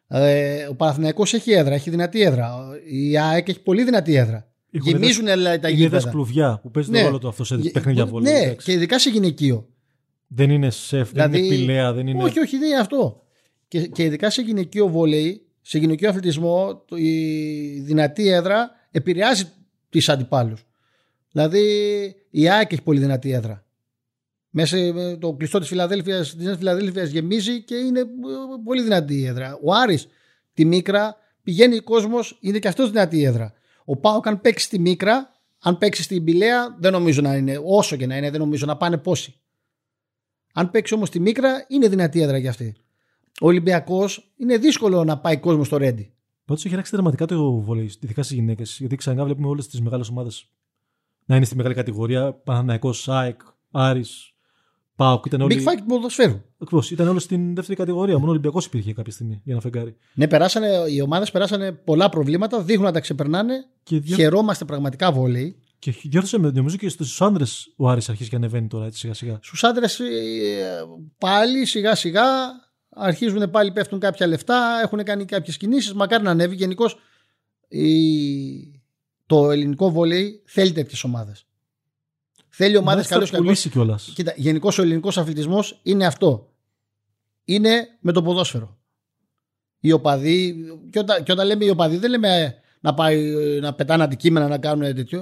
[0.08, 2.68] Ε, ο Παναθηναϊκός έχει έδρα, έχει δυνατή έδρα.
[2.86, 4.52] Η ΑΕΚ έχει πολύ δυνατή έδρα.
[4.70, 5.24] Γεμίζουν
[5.60, 6.00] τα γήπεδα.
[6.00, 6.98] Είναι κλουβιά που παίζει ναι.
[6.98, 8.30] το ρόλο του αυτό σε παιχνίδια πολύ.
[8.30, 9.68] Ναι, και ειδικά σε γυναικείο.
[10.26, 12.22] Δεν είναι σεφ, δηλαδή, δεν είναι πηλαία, δεν είναι.
[12.22, 13.22] Όχι, όχι, δεν είναι αυτό.
[13.68, 19.52] Και, και ειδικά σε γυναικείο βολέι σε γυναικείο αθλητισμό η δυνατή έδρα επηρεάζει
[19.88, 20.64] τις αντιπάλους.
[21.32, 21.64] Δηλαδή
[22.30, 23.64] η ΑΕΚ έχει πολύ δυνατή έδρα.
[24.50, 24.76] Μέσα
[25.18, 28.04] το κλειστό της Φιλαδέλφειας, της Φιλαδέλφειας γεμίζει και είναι ε,
[28.64, 29.58] πολύ δυνατή η έδρα.
[29.62, 30.08] Ο Άρης
[30.54, 33.52] τη Μίκρα πηγαίνει ο κόσμος, είναι και αυτός δυνατή η έδρα.
[33.84, 37.96] Ο Πάοκ αν παίξει τη Μίκρα, αν παίξει στην Πηλαία δεν νομίζω να είναι, όσο
[37.96, 39.40] και να είναι δεν νομίζω να πάνε πόσοι.
[40.52, 42.76] Αν παίξει όμως τη Μίκρα είναι δυνατή έδρα για αυτή
[43.40, 46.12] ο Ολυμπιακός είναι δύσκολο να πάει κόσμος στο Ρέντι.
[46.44, 48.76] Πάντως έχει αλλάξει δραματικά το βολέι, ειδικά στις γυναίκες.
[48.78, 50.48] Γιατί ξανά βλέπουμε όλες τις μεγάλες ομάδες
[51.24, 52.32] να είναι στη μεγάλη κατηγορία.
[52.32, 53.40] Παναναναϊκό, ΣΑΕΚ,
[53.70, 54.32] Άρης,
[54.96, 55.26] Πάοκ.
[55.26, 55.64] Ήταν όλοι.
[55.64, 56.42] Big fight ποδοσφαίρου.
[56.58, 56.90] Ακριβώς.
[56.90, 58.14] Ήταν όλοι στην δεύτερη κατηγορία.
[58.14, 59.96] Μόνο ο Ολυμπιακός υπήρχε κάποια στιγμή για να φεγγάρει.
[60.14, 63.54] Ναι, περάσανε, οι ομάδες περάσανε πολλά προβλήματα, δείχνουν να τα ξεπερνάνε.
[63.82, 64.16] Και δια...
[64.16, 65.56] Χαιρόμαστε πραγματικά βολέι.
[65.78, 69.14] Και διόρθωσε με νομίζω και στους άντρες ο Άρης αρχίζει και ανεβαίνει τώρα έτσι σιγά
[69.14, 69.38] σιγά.
[69.42, 70.06] Στους άντρες ε,
[71.18, 72.22] πάλι σιγά σιγά
[72.94, 76.54] αρχίζουν πάλι πέφτουν κάποια λεφτά, έχουν κάνει κάποιες κινήσεις, μακάρι να ανέβει.
[76.54, 76.98] Γενικώς
[79.26, 81.46] το ελληνικό βολέι θέλει τέτοιες ομάδες.
[82.48, 84.12] Θέλει ομάδες καλώς και κιόλας.
[84.14, 86.52] Κοίτα, γενικώς ο ελληνικός αθλητισμός είναι αυτό.
[87.44, 88.76] Είναι με το ποδόσφαιρο.
[89.80, 90.54] Οι οπαδοί,
[90.90, 94.58] και όταν, και όταν λέμε οι οπαδοί δεν λέμε να, πάει, να πετάνε αντικείμενα να
[94.58, 95.20] κάνουν τέτοιο.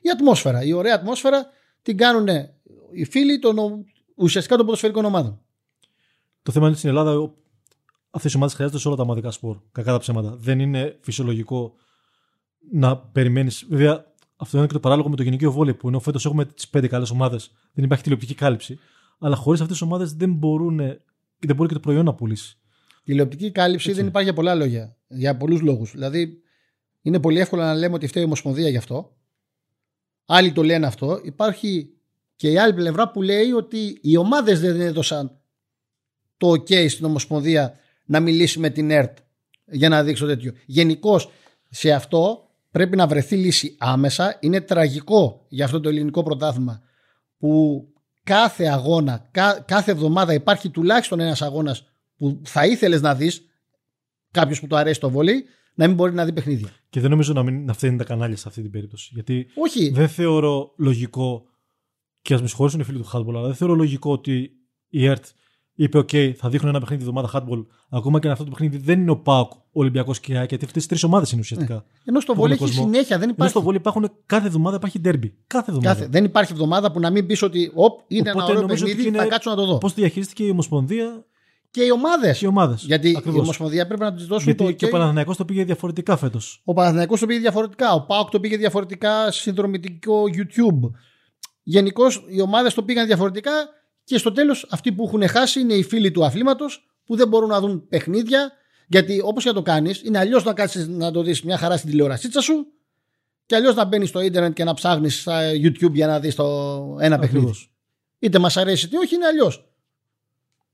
[0.00, 1.46] η ατμόσφαιρα, η ωραία ατμόσφαιρα
[1.82, 2.28] την κάνουν
[2.92, 5.41] οι φίλοι των ουσιαστικά των ποδοσφαιρικών ομάδων.
[6.42, 7.34] Το θέμα είναι στην Ελλάδα
[8.10, 9.56] αυτές οι ομάδες χρειάζονται σε όλα τα ομαδικά σπορ.
[9.72, 10.36] Κακά τα ψέματα.
[10.36, 11.74] Δεν είναι φυσιολογικό
[12.70, 13.66] να περιμένεις.
[13.68, 14.04] Βέβαια,
[14.36, 16.88] αυτό είναι και το παράλογο με το γενικό βόλιο που ενώ φέτος έχουμε τις πέντε
[16.88, 18.78] καλές ομάδες, δεν υπάρχει τηλεοπτική κάλυψη.
[19.18, 20.78] Αλλά χωρίς αυτές τις ομάδες δεν μπορούν
[21.38, 22.58] και δεν μπορεί και το προϊόν να πουλήσει.
[23.04, 24.00] Τηλεοπτική κάλυψη Έτσι.
[24.00, 24.96] δεν υπάρχει για πολλά λόγια.
[25.08, 25.90] Για πολλούς λόγους.
[25.90, 26.42] Δηλαδή,
[27.02, 29.16] είναι πολύ εύκολο να λέμε ότι φταίει η Ομοσπονδία γι' αυτό.
[30.26, 31.20] Άλλοι το λένε αυτό.
[31.24, 31.92] Υπάρχει
[32.36, 35.41] και η άλλη πλευρά που λέει ότι οι ομάδες δεν έδωσαν
[36.42, 37.74] το OK στην Ομοσπονδία
[38.04, 39.18] να μιλήσει με την ΕΡΤ
[39.64, 40.52] για να δείξει το τέτοιο.
[40.66, 41.20] Γενικώ
[41.68, 44.36] σε αυτό πρέπει να βρεθεί λύση άμεσα.
[44.40, 46.82] Είναι τραγικό για αυτό το ελληνικό πρωτάθλημα
[47.38, 47.84] που
[48.22, 49.30] κάθε αγώνα,
[49.64, 53.46] κάθε εβδομάδα υπάρχει τουλάχιστον ένας αγώνας που θα ήθελες να δεις
[54.30, 56.68] κάποιος που το αρέσει το βολί να μην μπορεί να δει παιχνίδια.
[56.90, 59.10] Και δεν νομίζω να, μην, να φταίνουν τα κανάλια σε αυτή την περίπτωση.
[59.12, 59.90] Γιατί Όχι.
[59.90, 61.44] δεν θεωρώ λογικό
[62.22, 64.50] και ας με συγχωρήσουν οι φίλοι του Χάτμπολ, αλλά δεν θεωρώ λογικό ότι
[64.88, 65.24] η ΕΡΤ
[65.74, 67.66] είπε: OK, θα δείχνουν ένα παιχνίδι τη εβδομάδα hardball.
[67.90, 70.48] Ακόμα και αν αυτό το παιχνίδι δεν είναι ο Πάοκ, ο Ολυμπιακός και η ΑΕΚ,
[70.48, 71.74] γιατί αυτές τι τρεις ομάδες είναι ουσιαστικά.
[71.74, 71.80] Ναι.
[72.04, 73.40] Ενώ στο βόλιο έχει συνέχεια, δεν υπάρχει.
[73.40, 75.34] Ενώ στο βόλιο υπάρχουν κάθε εβδομάδα υπάρχει ντέρμπι.
[75.46, 75.94] Κάθε εβδομάδα.
[75.94, 76.10] Κάθε.
[76.10, 79.18] Δεν υπάρχει εβδομάδα που να μην πεις ότι οπ, είναι Οπότε, ένα ωραίο παιχνίδι, είναι...
[79.18, 79.78] θα κάτσω να το δω.
[79.78, 81.24] Πώς διαχειρίστηκε η Ομοσπονδία
[81.70, 82.40] και οι ομάδες.
[82.40, 82.84] Οι ομάδες.
[82.86, 83.38] Γιατί Ακριβώς.
[83.38, 84.68] η Ομοσπονδία πρέπει να του δώσουν Γιατί το.
[84.70, 84.76] Okay.
[84.76, 86.62] Και ο Παναθηναϊκός το πήγε διαφορετικά φέτος.
[86.64, 87.92] Ο Παναθηναϊκός το πήγε διαφορετικά.
[87.94, 90.90] Ο Πάοκ το πήγε διαφορετικά συνδρομητικό YouTube.
[91.62, 93.52] Γενικώς οι ομάδες το πήγαν διαφορετικά
[94.04, 97.48] και στο τέλος, αυτοί που έχουν χάσει είναι οι φίλοι του αθλήματος που δεν μπορούν
[97.48, 98.52] να δουν παιχνίδια.
[98.86, 101.76] Γιατί όπως και να το κάνεις, είναι αλλιώς να κάτσεις να το δεις μια χαρά
[101.76, 102.66] στην τηλεορασίτσα σου
[103.46, 106.96] και αλλιώς να μπαίνεις στο ίντερνετ και να ψάχνεις στα YouTube για να δεις το
[107.00, 107.52] ένα παιχνίδι.
[108.18, 109.66] Είτε μας αρέσει είτε όχι, είναι αλλιώς.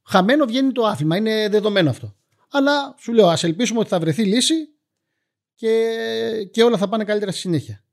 [0.03, 2.14] Χαμένο βγαίνει το άθλημα, είναι δεδομένο αυτό.
[2.51, 4.55] Αλλά σου λέω, ας ελπίσουμε ότι θα βρεθεί λύση
[5.55, 5.95] και,
[6.51, 7.85] και όλα θα πάνε καλύτερα στη συνέχεια.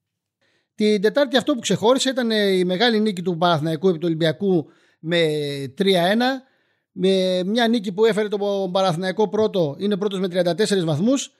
[0.75, 4.69] Την Τετάρτη αυτό που ξεχώρισε ήταν η μεγάλη νίκη του Παναθηναϊκού επί του Ολυμπιακού
[5.05, 5.19] με
[5.77, 5.85] 3-1.
[6.97, 11.31] Με μια νίκη που έφερε τον Παναθηναϊκό πρώτο, είναι πρώτος με 34 βαθμούς.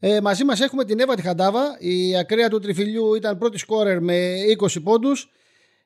[0.00, 4.16] Ε, μαζί μας έχουμε την Εύα Τιχαντάβα, η ακραία του τριφυλιού ήταν πρώτη σκόρερ με
[4.58, 5.30] 20 πόντους.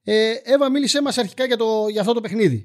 [0.05, 2.61] Ε, Εύα μίλησε μας αρχικά για, το, για αυτό το παιχνίδι.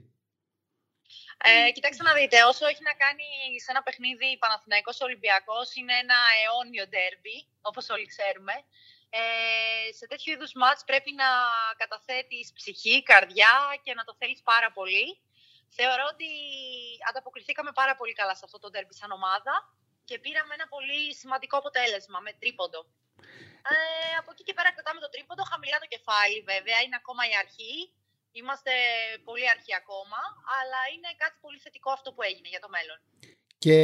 [1.49, 3.27] Ε, κοιτάξτε να δείτε, όσο έχει να κάνει
[3.63, 7.37] σε ένα παιχνίδι Παναθηναϊκός Ολυμπιακός είναι ένα αιώνιο ντέρμπι,
[7.69, 8.55] όπως όλοι ξέρουμε.
[9.19, 11.29] Ε, σε τέτοιου είδους μάτς πρέπει να
[11.81, 15.07] καταθέτεις ψυχή, καρδιά και να το θέλεις πάρα πολύ.
[15.77, 16.29] Θεωρώ ότι
[17.09, 19.53] ανταποκριθήκαμε πάρα πολύ καλά σε αυτό το ντέρμπι σαν ομάδα
[20.07, 22.81] και πήραμε ένα πολύ σημαντικό αποτέλεσμα με τρίποντο.
[23.71, 23.75] Ε,
[24.19, 27.75] από εκεί και πέρα κρατάμε το τρίποντο, χαμηλά το κεφάλι βέβαια, είναι ακόμα η αρχή.
[28.39, 28.73] Είμαστε
[29.27, 30.19] πολύ αρχή ακόμα,
[30.57, 32.99] αλλά είναι κάτι πολύ θετικό αυτό που έγινε για το μέλλον.
[33.63, 33.77] Και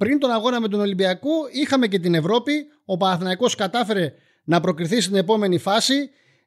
[0.00, 2.54] πριν τον αγώνα με τον Ολυμπιακό είχαμε και την Ευρώπη.
[2.84, 4.06] Ο Παναθηναϊκός κατάφερε
[4.52, 5.98] να προκριθεί στην επόμενη φάση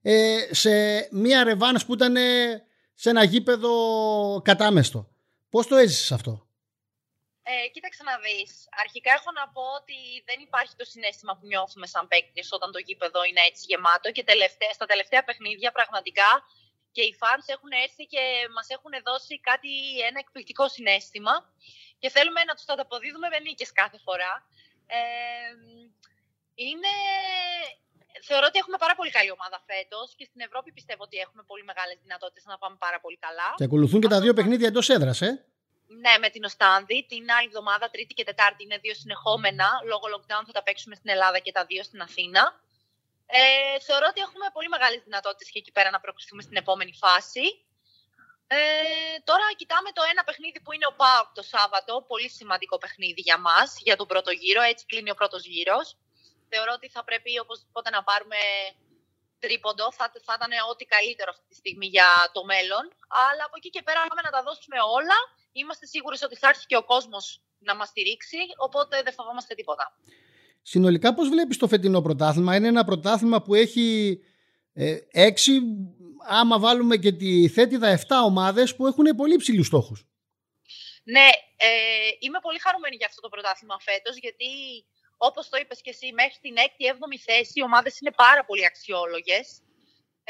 [0.02, 0.74] ε, σε
[1.12, 2.16] μια ρεβάνς που ήταν
[2.94, 3.74] σε ένα γήπεδο
[4.50, 5.00] κατάμεστο.
[5.50, 6.34] Πώς το έζησες αυτό;
[7.44, 8.52] Ε, κοίταξε να δεις.
[8.84, 9.98] Αρχικά έχω να πω ότι
[10.30, 14.24] δεν υπάρχει το συνέστημα που νιώθουμε σαν παίκτη όταν το γήπεδο είναι έτσι γεμάτο και
[14.32, 16.30] τελευταία, στα τελευταία παιχνίδια πραγματικά
[16.96, 18.24] και οι fans έχουν έρθει και
[18.56, 19.74] μας έχουν δώσει κάτι,
[20.10, 21.34] ένα εκπληκτικό συνέστημα
[22.02, 24.34] και θέλουμε να τους το αποδίδουμε με νίκες κάθε φορά.
[24.98, 25.02] Ε,
[26.70, 26.94] είναι...
[28.30, 31.63] Θεωρώ ότι έχουμε πάρα πολύ καλή ομάδα φέτος και στην Ευρώπη πιστεύω ότι έχουμε πολύ
[31.63, 33.50] μεγάλες δυνατότητες να πάμε πάρα πολύ καλά.
[33.56, 35.45] Και ακολουθούν και τα δύο παιχνίδια εντός έδρας, ε.
[36.04, 37.06] Ναι, με την Οστάνδη.
[37.12, 39.67] Την άλλη εβδομάδα, Τρίτη και Τετάρτη, είναι δύο συνεχόμενα.
[39.86, 42.43] Λόγω lockdown θα τα παίξουμε στην Ελλάδα και τα δύο στην Αθήνα.
[43.26, 47.45] Ε, θεωρώ ότι έχουμε πολύ μεγάλες δυνατότητες και εκεί πέρα να προχωρήσουμε στην επόμενη φάση.
[48.47, 48.58] Ε,
[49.24, 52.06] τώρα κοιτάμε το ένα παιχνίδι που είναι ο ΠΑΟΚ το Σάββατο.
[52.08, 54.62] Πολύ σημαντικό παιχνίδι για μας, για τον πρώτο γύρο.
[54.62, 55.97] Έτσι κλείνει ο πρώτος γύρος.
[56.52, 58.42] Θεωρώ ότι θα πρέπει οπωσδήποτε να πάρουμε
[59.44, 59.86] τρίποντο.
[59.98, 62.84] Θα, θα ήταν ό,τι καλύτερο αυτή τη στιγμή για το μέλλον.
[63.28, 65.18] Αλλά από εκεί και πέρα πάμε να τα δώσουμε όλα.
[65.60, 67.26] Είμαστε σίγουροι ότι θα έρθει και ο κόσμος
[67.68, 68.42] να μας στηρίξει.
[68.68, 69.86] Οπότε δεν φοβόμαστε τίποτα.
[70.62, 73.88] Συνολικά πώς βλέπεις το φετινό πρωτάθλημα; Είναι ένα πρωτάθλημα που έχει
[74.74, 75.62] ε, έξι,
[76.28, 80.06] άμα βάλουμε και τη θέτιδα 7 ομάδες που έχουν πολύ ψηλούς στόχους.
[81.04, 81.70] Ναι, ε,
[82.20, 84.50] είμαι πολύ χαρούμενη για αυτό το πρωτάθλημα φέτος γιατί
[85.27, 89.45] όπως το είπες και εσύ μέχρι την 6η-7η θέση οι ομάδες είναι πάρα πολύ αξιόλογες.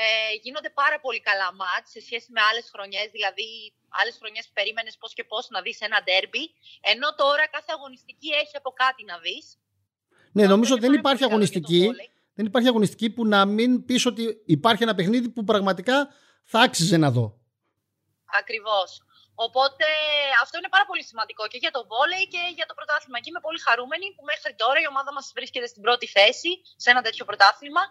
[0.03, 3.49] Ε, γίνονται πάρα πολύ καλά μάτς σε σχέση με άλλες χρονιές, δηλαδή
[3.99, 6.43] άλλες χρονιές περίμενες πώς και πώς να δεις ένα ντέρμπι,
[6.91, 9.45] ενώ τώρα κάθε αγωνιστική έχει από κάτι να δεις.
[10.35, 11.83] Ναι, νομίζω ότι δεν υπάρχει αγωνιστική.
[12.33, 15.97] Δεν υπάρχει αγωνιστική που να μην πεις ότι υπάρχει ένα παιχνίδι που πραγματικά
[16.43, 17.25] θα άξιζε να δω.
[18.39, 18.89] Ακριβώς.
[19.47, 19.87] Οπότε
[20.43, 23.17] αυτό είναι πάρα πολύ σημαντικό και για το βόλεϊ και για το πρωτάθλημα.
[23.21, 26.51] Και είμαι πολύ χαρούμενη που μέχρι τώρα η ομάδα μας βρίσκεται στην πρώτη θέση
[26.83, 27.83] σε ένα τέτοιο πρωτάθλημα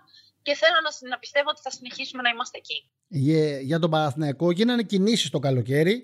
[0.47, 2.79] και θέλω να, να πιστεύω ότι θα συνεχίσουμε να είμαστε εκεί.
[3.25, 5.97] Για, για τον Παναθηναϊκό γίνανε κινήσεις το καλοκαίρι.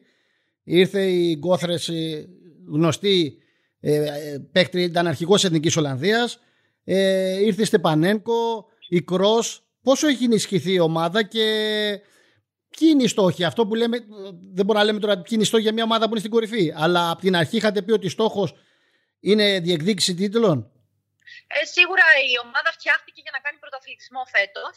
[0.80, 2.28] Ήρθε η Γκόθρεση
[2.74, 3.40] γνωστή
[3.80, 6.40] ε, ε, παίκτρι ήταν αρχηγός Εθνικής Ολλανδίας
[6.84, 11.46] ε, ήρθε η Στεπανένκο η Κρός πόσο έχει ενισχυθεί η ομάδα και
[12.76, 13.44] ποιοι είναι οι στόχοι.
[13.44, 13.96] Αυτό που λέμε
[14.56, 16.30] δεν μπορούμε να λέμε τώρα ποιοι είναι οι στόχοι για μια ομάδα που είναι στην
[16.30, 16.72] κορυφή.
[16.76, 18.54] Αλλά από την αρχή είχατε πει ότι στόχος
[19.20, 20.70] είναι διεκδίκηση τίτλων.
[21.46, 24.74] Ε, σίγουρα η ομάδα φτιάχτηκε για να κάνει πρωταθλητισμό φέτος.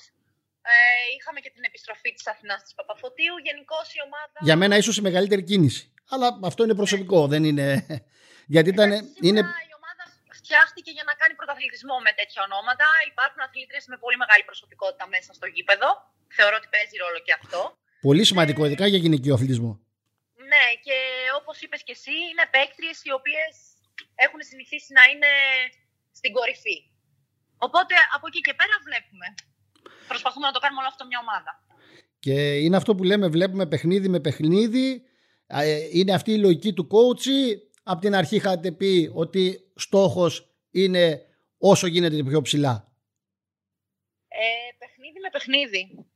[0.72, 0.76] Ε,
[1.16, 3.36] είχαμε και την επιστροφή της Αθηνάς της Παπαφωτίου.
[3.48, 5.84] Γενικώς η ομάδα για μένα ίσως η μεγαλύτερη κίνηση.
[6.14, 7.66] Αλλά αυτό είναι προσωπικό δεν είναι
[8.54, 8.90] γιατί ήταν,
[9.28, 9.42] είναι...
[9.72, 10.04] Η ομάδα
[10.40, 12.88] φτιάχτηκε για να κάνει πρωταθλητισμό με τέτοια ονόματα.
[13.12, 15.89] Υπάρχουν αθλήτριες με πολύ μεγάλη προσωπικότητα μέσα στο γήπεδο.
[16.38, 17.62] Θεωρώ ότι παίζει ρόλο και αυτό.
[18.02, 19.72] Πολύ σημαντικό, ειδικά για γυναικείο αθλητισμό.
[20.52, 20.97] Ναι, και
[21.39, 23.52] όπως είπες και εσύ, είναι παίκτριες οι οποίες
[24.16, 25.32] έχουν συνηθίσει να είναι
[26.12, 26.78] στην κορυφή.
[27.58, 29.28] Οπότε από εκεί και πέρα βλέπουμε.
[30.08, 31.52] Προσπαθούμε να το κάνουμε όλο αυτό μια ομάδα.
[32.20, 35.04] Και είναι αυτό που λέμε, βλέπουμε παιχνίδι με παιχνίδι.
[35.47, 37.28] Ε, είναι αυτή η λογική του coach
[37.84, 41.22] από την αρχή είχατε πει ότι στόχος είναι
[41.58, 42.91] όσο γίνεται πιο ψηλά.
[44.28, 46.09] Ε, παιχνίδι με παιχνίδι.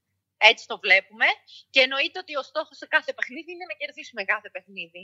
[0.52, 1.28] Έτσι το βλέπουμε.
[1.74, 5.04] Και εννοείται ότι ο στόχος σε κάθε παιχνίδι είναι να κερδίσουμε κάθε παιχνίδι.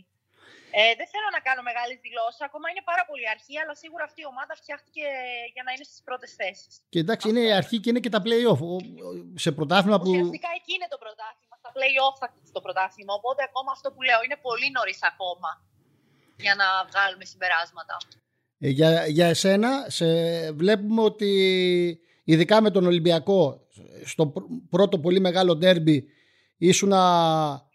[0.78, 2.42] Ε, δεν θέλω να κάνω μεγάλες δηλώσεις.
[2.50, 5.06] Ακόμα είναι πάρα πολύ αρχή, αλλά σίγουρα αυτή η ομάδα φτιάχτηκε
[5.56, 6.72] για να είναι στις πρώτες θέσεις.
[6.94, 8.62] Και εντάξει, είναι η αρχή και είναι και τα playoff.
[9.46, 10.10] Σε πρωτάθλημα που.
[10.14, 11.56] Ουσιαστικά εκεί είναι το πρωτάθλημα.
[11.62, 12.28] Στα playoff θα
[12.58, 13.14] το πρωτάθλημα.
[13.20, 15.52] Οπότε ακόμα αυτό που λέω είναι πολύ νωρίς ακόμα
[16.46, 17.96] για να βγάλουμε συμπεράσματα.
[18.66, 20.08] Ε, για, για εσένα σε,
[20.52, 21.32] βλέπουμε ότι
[22.24, 23.68] ειδικά με τον Ολυμπιακό
[24.06, 24.34] στο
[24.70, 26.06] πρώτο πολύ μεγάλο ντέρμπι
[26.58, 26.94] ήσουν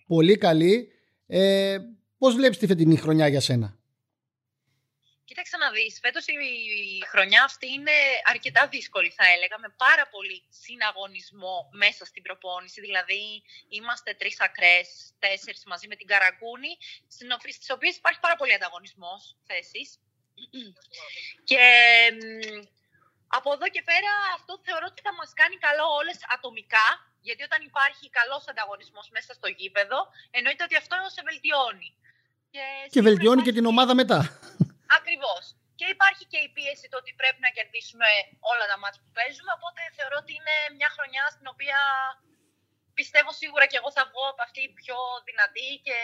[0.07, 0.89] πολύ καλή.
[1.27, 1.79] Ε,
[2.19, 3.79] πώς βλέπεις τη φετινή χρονιά για σένα;
[5.25, 10.43] Κοίταξε να δεις, φέτος η χρονιά αυτή είναι αρκετά δύσκολη θα έλεγα, με πάρα πολύ
[10.49, 14.87] συναγωνισμό μέσα στην προπόνηση, δηλαδή είμαστε τρεις ακρές,
[15.19, 16.73] τέσσερις μαζί με την Καραγκούνη,
[17.59, 19.99] στις οποίες υπάρχει πάρα πολύ ανταγωνισμός θέσεις.
[21.51, 21.65] και
[23.39, 26.87] από εδώ και πέρα αυτό θεωρώ ότι θα μας κάνει καλό όλες ατομικά,
[27.27, 29.99] γιατί όταν υπάρχει καλός ανταγωνισμός μέσα στο γήπεδο,
[30.37, 31.91] εννοείται ότι αυτό σε βελτιώνει.
[32.55, 32.65] Και,
[32.95, 34.21] και βελτιώνει και την ομάδα μετά.
[34.99, 35.45] Ακριβώς.
[35.79, 38.09] Και υπάρχει και η πίεση το ότι πρέπει να κερδίσουμε
[38.53, 39.51] όλα τα μάτια που παίζουμε.
[39.59, 41.81] Οπότε θεωρώ ότι είναι μια χρονιά στην οποία
[42.99, 45.99] πιστεύω σίγουρα και εγώ θα βγω από αυτή πιο δυνατή και,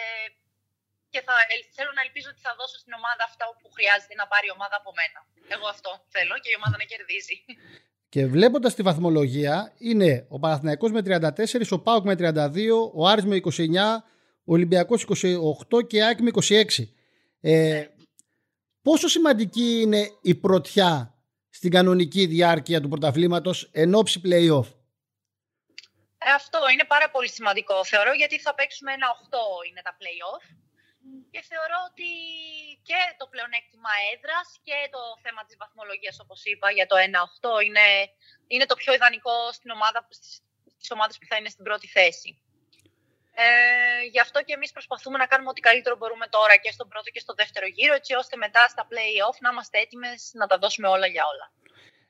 [1.13, 1.35] και θα,
[1.77, 4.77] θέλω να ελπίζω ότι θα δώσω στην ομάδα αυτά που χρειάζεται να πάρει η ομάδα
[4.81, 5.19] από μένα.
[5.55, 7.37] Εγώ αυτό θέλω και η ομάδα να κερδίζει.
[8.13, 9.55] Και βλέποντας τη βαθμολογία,
[9.89, 12.21] είναι ο Παναθηναϊκός με 34, ο Πάουκ με 32,
[12.95, 13.41] ο Άρης με 29,
[14.49, 15.01] ο Ολυμπιακός
[15.71, 16.65] 28 και η ΑΕΚ με 26.
[17.41, 17.85] Ε,
[18.83, 21.15] Πόσο σημαντική είναι η πρωτιά
[21.49, 24.69] στην κανονική διάρκεια του πρωταθλήματος εν ώψη play-off;
[26.19, 27.85] Ε, αυτό είναι πάρα πολύ σημαντικό.
[27.85, 30.43] Θεωρώ γιατί θα παίξουμε ένα 8 είναι τα play-off
[31.33, 32.11] και θεωρώ ότι
[32.89, 37.87] και το πλεονέκτημα έδρας και το θέμα της βαθμολογίας όπως είπα για το 1-8 είναι,
[38.53, 39.99] είναι το πιο ιδανικό στην ομάδα,
[40.75, 42.31] στις ομάδες που θα είναι στην πρώτη θέση.
[43.45, 43.47] Ε,
[44.13, 47.21] γι' αυτό και εμείς προσπαθούμε να κάνουμε ό,τι καλύτερο μπορούμε τώρα και στον πρώτο και
[47.25, 51.07] στο δεύτερο γύρο, έτσι ώστε μετά στα play-off να είμαστε έτοιμες να τα δώσουμε όλα
[51.07, 51.47] για όλα.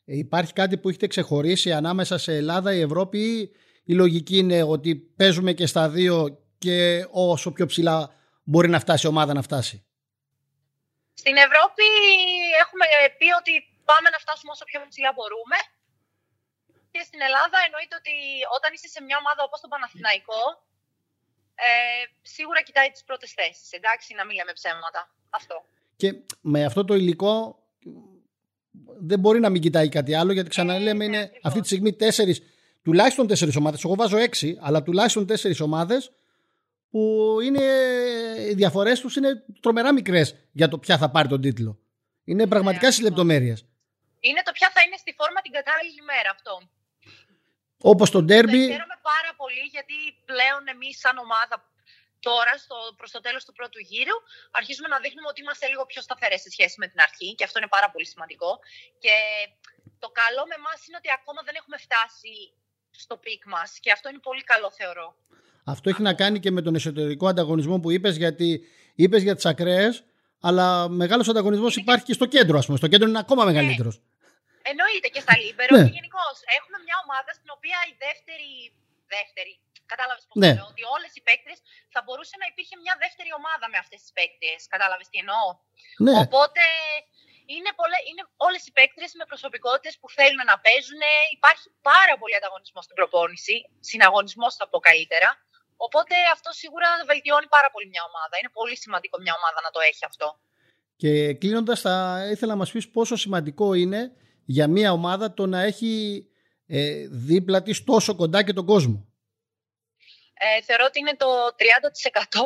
[0.04, 3.50] Ε, υπάρχει κάτι που έχετε ξεχωρίσει ανάμεσα σε Ελλάδα, η Ευρώπη ή
[3.84, 8.19] η λογική είναι ότι παίζουμε και στα δύο και όσο πιο ψηλά
[8.50, 9.76] μπορεί να φτάσει η ομάδα να φτάσει.
[11.22, 11.86] Στην Ευρώπη
[12.62, 12.86] έχουμε
[13.18, 13.52] πει ότι
[13.88, 15.58] πάμε να φτάσουμε όσο πιο ψηλά μπορούμε.
[16.92, 18.14] Και στην Ελλάδα εννοείται ότι
[18.56, 20.42] όταν είσαι σε μια ομάδα όπως το Παναθηναϊκό,
[21.66, 22.02] ε,
[22.36, 25.00] σίγουρα κοιτάει τις πρώτες θέσεις, εντάξει, να μην λέμε ψέματα.
[25.38, 25.56] Αυτό.
[26.00, 26.10] Και
[26.52, 27.34] με αυτό το υλικό
[29.10, 31.92] δεν μπορεί να μην κοιτάει κάτι άλλο, γιατί ξαναλέμε ε, είναι ναι, αυτή τη στιγμή
[32.02, 32.36] τέσσερις,
[32.82, 36.12] τουλάχιστον τέσσερις ομάδες, εγώ βάζω έξι, αλλά τουλάχιστον τέσσερις ομάδες
[36.90, 37.64] που είναι,
[38.50, 41.78] οι διαφορές τους είναι τρομερά μικρές για το ποια θα πάρει τον τίτλο.
[42.24, 43.64] Είναι πραγματικά ναι, στις λεπτομέρειες.
[44.20, 46.54] Είναι το ποια θα είναι στη φόρμα την κατάλληλη μέρα αυτό.
[47.92, 48.62] Όπως το ντέρμπι.
[48.74, 49.96] Χαίρομαι πάρα πολύ γιατί
[50.30, 51.56] πλέον εμείς, σαν ομάδα,
[52.28, 54.16] τώρα στο, προς το τέλος του πρώτου γύρου
[54.50, 57.58] αρχίζουμε να δείχνουμε ότι είμαστε λίγο πιο σταθερές σε σχέση με την αρχή και αυτό
[57.58, 58.50] είναι πάρα πολύ σημαντικό.
[59.02, 59.14] Και
[59.98, 62.34] το καλό με εμάς είναι ότι ακόμα δεν έχουμε φτάσει
[63.02, 65.08] στο peak μας και αυτό είναι πολύ καλό θεωρώ.
[65.70, 68.60] Αυτό έχει να κάνει και με τον εσωτερικό ανταγωνισμό που είπες γιατί
[68.94, 70.04] είπες για τις ακραίες
[70.40, 72.78] αλλά μεγάλος ανταγωνισμός υπάρχει και στο κέντρο ας πούμε.
[72.78, 73.96] Στο κέντρο είναι ακόμα μεγαλύτερος.
[74.70, 75.84] Εννοείται και στα λίμπερο ναι.
[75.86, 76.36] και γενικώς.
[76.58, 78.50] Έχουμε μια ομάδα στην οποία η δεύτερη.
[79.16, 79.52] δεύτερη
[79.92, 80.52] Κατάλαβες πώς ναι.
[80.56, 81.58] λέω, ότι όλες οι παίκτες
[81.94, 84.58] θα μπορούσε να υπήρχε μια δεύτερη ομάδα με αυτές τις παίκτες.
[84.74, 85.46] Κατάλαβες τι εννοώ.
[86.04, 86.14] Ναι.
[86.24, 86.64] Οπότε
[87.54, 91.02] είναι, πολλέ, είναι όλες οι παίκτες με προσωπικότητες που θέλουν να παίζουν.
[91.38, 93.56] Υπάρχει πάρα πολύ ανταγωνισμό στην προπόνηση.
[93.90, 95.28] Συναγωνισμός θα πω καλύτερα.
[95.86, 98.34] Οπότε αυτό σίγουρα βελτιώνει πάρα πολύ μια ομάδα.
[98.40, 100.28] Είναι πολύ σημαντικό μια ομάδα να το έχει αυτό.
[100.96, 101.94] Και κλείνοντας, θα
[102.32, 104.00] ήθελα να μας πεις πόσο σημαντικό είναι
[104.44, 105.92] για μια ομάδα το να έχει
[106.66, 108.98] ε, δίπλα της τόσο κοντά και τον κόσμο.
[110.34, 111.30] Ε, θεωρώ ότι είναι το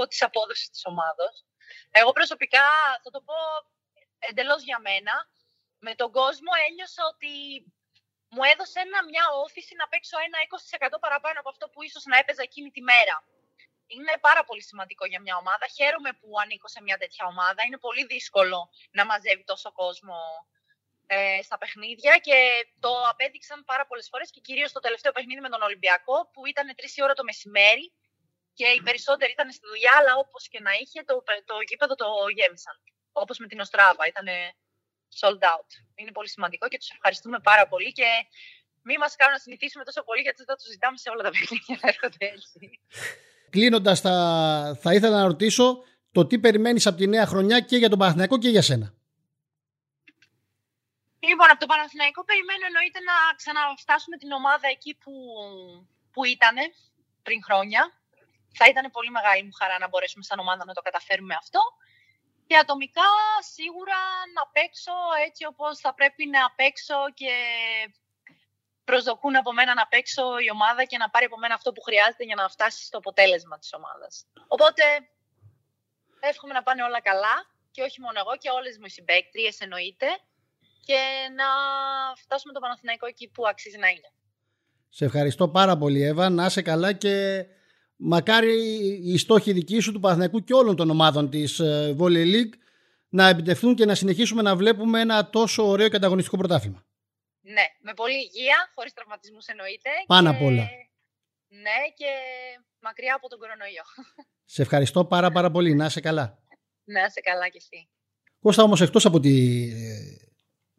[0.03, 1.47] 30% της απόδοσης της ομάδας.
[1.91, 2.67] Εγώ προσωπικά
[3.03, 3.35] θα το πω
[4.19, 5.13] εντελώς για μένα.
[5.79, 7.33] Με τον κόσμο ένιωσα ότι
[8.35, 10.39] μου έδωσε ένα, μια όθηση να παίξω ένα
[10.97, 13.17] 20% παραπάνω από αυτό που ίσως να έπαιζα εκείνη τη μέρα.
[13.87, 15.67] Είναι πάρα πολύ σημαντικό για μια ομάδα.
[15.77, 17.61] Χαίρομαι που ανήκω σε μια τέτοια ομάδα.
[17.67, 18.59] Είναι πολύ δύσκολο
[18.97, 20.19] να μαζεύει τόσο κόσμο
[21.07, 22.37] ε, στα παιχνίδια και
[22.81, 26.67] το απέδειξαν πάρα πολλές φορές και κυρίως το τελευταίο παιχνίδι με τον Ολυμπιακό που ήταν
[26.77, 27.93] 3 η ώρα το μεσημέρι
[28.55, 32.07] και οι περισσότεροι ήταν στη δουλειά, αλλά όπως και να είχε το, το γήπεδο το
[32.37, 32.77] γέμισαν.
[33.13, 34.27] Όπως με την Οστράβα, ήταν
[35.21, 35.69] sold out.
[35.95, 38.05] Είναι πολύ σημαντικό και τους ευχαριστούμε πάρα πολύ και
[38.83, 41.79] μην μας κάνουν να συνηθίσουμε τόσο πολύ γιατί θα το ζητάμε σε όλα τα παιχνίδια
[41.83, 42.81] να έρχονται έτσι.
[43.51, 44.15] Κλείνοντας, θα,
[44.83, 48.39] θα ήθελα να ρωτήσω το τι περιμένεις από τη νέα χρονιά και για τον Παναθηναϊκό
[48.39, 48.95] και για σένα.
[51.29, 55.13] Λοιπόν, από το Παναθηναϊκό περιμένω εννοείται να ξαναφτάσουμε την ομάδα εκεί που,
[56.13, 56.57] που ήταν
[57.23, 57.83] πριν χρόνια.
[58.59, 61.61] Θα ήταν πολύ μεγάλη μου χαρά να μπορέσουμε σαν ομάδα να το καταφέρουμε αυτό.
[62.47, 63.11] Και ατομικά
[63.53, 63.99] σίγουρα
[64.37, 64.93] να παίξω
[65.27, 67.33] έτσι όπως θα πρέπει να παίξω και
[68.85, 72.25] προσδοκούν από μένα να παίξω η ομάδα και να πάρει από μένα αυτό που χρειάζεται
[72.25, 74.27] για να φτάσει στο αποτέλεσμα της ομάδας.
[74.47, 74.83] Οπότε
[76.21, 77.35] εύχομαι να πάνε όλα καλά
[77.71, 80.07] και όχι μόνο εγώ και όλες μου οι συμπαίκτριες εννοείται
[80.85, 81.01] και
[81.37, 81.49] να
[82.23, 84.11] φτάσουμε το Παναθηναϊκό εκεί που αξίζει να είναι.
[84.89, 87.47] Σε ευχαριστώ πάρα πολύ Εύα, να είσαι καλά και
[87.97, 88.55] μακάρι
[89.05, 92.53] οι στόχοι δικοί σου του Παναθηναϊκού και όλων των ομάδων της ε, Volley League
[93.09, 96.85] να επιτευχθούν και να συνεχίσουμε να βλέπουμε ένα τόσο ωραίο και ανταγωνιστικό πρωτάθλημα.
[97.41, 99.91] Ναι, με πολλή υγεία, χωρίς τραυματισμούς εννοείται.
[100.07, 100.69] Πάνω απ' όλα.
[101.49, 102.11] Ναι, και
[102.81, 103.83] μακριά από τον κορονοϊό.
[104.45, 105.75] Σε ευχαριστώ πάρα πάρα πολύ.
[105.75, 106.39] Να είσαι καλά.
[106.85, 107.89] Να είσαι καλά κι εσύ.
[108.41, 109.69] Κώστα όμως εκτός από τη,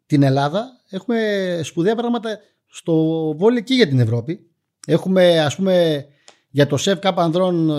[0.06, 2.94] την Ελλάδα έχουμε σπουδαία πράγματα στο
[3.36, 4.50] βόλιο και για την Ευρώπη.
[4.86, 6.06] Έχουμε ας πούμε
[6.48, 7.72] για το ΣΕΒ ΚΑΠ Ανδρών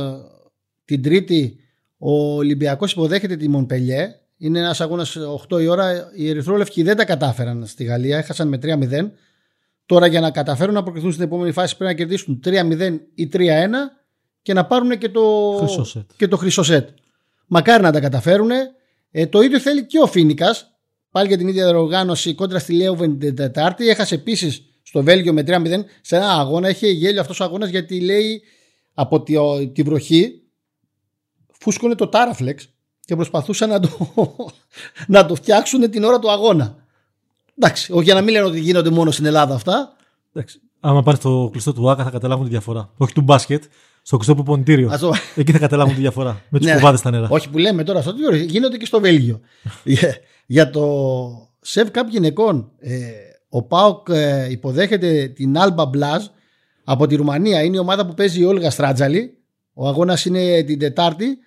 [0.85, 1.59] την Τρίτη
[1.97, 4.15] ο Ολυμπιακός υποδέχεται τη Μονπελιέ.
[4.37, 5.17] Είναι ένας αγώνας
[5.49, 6.11] 8 η ώρα.
[6.15, 8.17] Οι Ερυθρόλευκοι δεν τα κατάφεραν στη Γαλλία.
[8.17, 9.11] Έχασαν με 3-0.
[9.85, 13.39] Τώρα για να καταφέρουν να προκριθούν στην επόμενη φάση πρέπει να κερδίσουν 3-0 ή 3-1
[14.41, 16.09] και να πάρουν και το Χρυσό σετ.
[16.17, 16.89] Και το χρυσό σετ.
[17.47, 18.49] Μακάρι να τα καταφέρουν.
[19.11, 20.71] Ε, το ίδιο θέλει και ο Φίνικας.
[21.11, 23.89] Πάλι για την ίδια οργάνωση κόντρα στη Λέουβεν την Τετάρτη.
[23.89, 26.69] Έχασε επίσης στο Βέλγιο με 3-0 σε ένα αγώνα.
[26.69, 28.41] Είχε γέλιο αυτός ο αγώνας γιατί λέει
[28.99, 29.33] από τη,
[29.73, 30.41] τη βροχή
[31.59, 32.69] φούσκωνε το Τάραφλεξ
[33.05, 33.89] και προσπαθούσαν να το,
[35.07, 36.75] να το φτιάξουν την ώρα του αγώνα.
[37.57, 39.95] Εντάξει, όχι για να μην λένε ότι γίνονται μόνο στην Ελλάδα αυτά.
[40.33, 40.59] Εντάξει.
[40.79, 42.89] Άμα πάρεις το κλειστό του Άκα θα καταλάβουν τη διαφορά.
[42.97, 43.63] Όχι του μπάσκετ,
[44.01, 44.89] στο κλειστό που πονητήριο.
[44.91, 46.41] Ας το- Εκεί θα καταλάβουν τη διαφορά.
[46.49, 46.73] Με τους Ναι.
[46.73, 47.27] κουβάδες στα νερά.
[47.29, 49.39] Όχι που λέμε τώρα στο τέτοιο, γίνονται και στο Βέλγιο.
[49.83, 53.09] για, για το σεβ Cup γυναικών, ε,
[53.49, 56.21] ο Πάοκ ε, υποδέχεται την Alba Blaz
[56.89, 57.63] από τη Ρουμανία.
[57.63, 59.37] Είναι η ομάδα που παίζει η Όλγα Στράτζαλη.
[59.73, 61.37] Ο αγώνας είναι την Τετάρτη.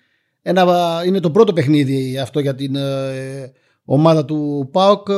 [0.41, 0.65] Ένα,
[1.05, 3.51] είναι το πρώτο παιχνίδι αυτό για την ε,
[3.85, 5.09] ομάδα του ΠΑΟΚ.
[5.09, 5.13] Ε,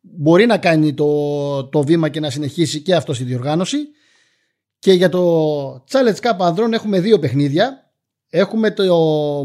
[0.00, 3.76] Μπορεί να κάνει το, το βήμα και να συνεχίσει και αυτό στη διοργάνωση.
[4.78, 7.90] Και για το Challenge Cup ανδρών έχουμε δύο παιχνίδια.
[8.30, 8.84] Έχουμε το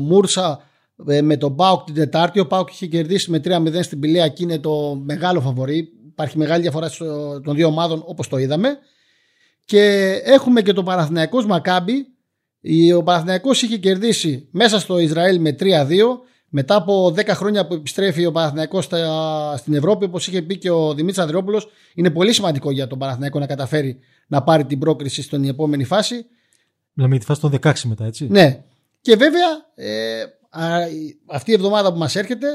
[0.01, 0.59] Μούρσα
[1.07, 2.39] ε, με τον Πάοκ την Τετάρτη.
[2.39, 5.89] Ο Πάοκ είχε κερδίσει με 3-0 στην Πηλαία και είναι το μεγάλο φαβορή.
[6.07, 8.77] Υπάρχει μεγάλη διαφορά στο- των δύο ομάδων όπως το είδαμε.
[9.69, 12.07] Και έχουμε και το Παναθηναϊκός Μακάμπι.
[12.61, 16.19] Η- Ο Παναθηναϊκός είχε κερδίσει μέσα στο Ισραήλ με 3-2.
[16.49, 20.69] Μετά από 10 χρόνια που επιστρέφει ο Παναθηναϊκός στα- στην Ευρώπη, όπως είχε πει και
[20.69, 25.21] ο Δημήτρης Ανδρεόπουλος, είναι πολύ σημαντικό για τον Παναθηναϊκό να καταφέρει να πάρει την πρόκριση
[25.21, 26.25] στην επόμενη φάση.
[26.93, 28.27] Μιλάμε για τη φάση των 16 μετά, έτσι.
[28.29, 28.63] Ναι.
[29.01, 32.47] Και βέβαια ε, α, η- αυτή η εβδομάδα που μας έρχεται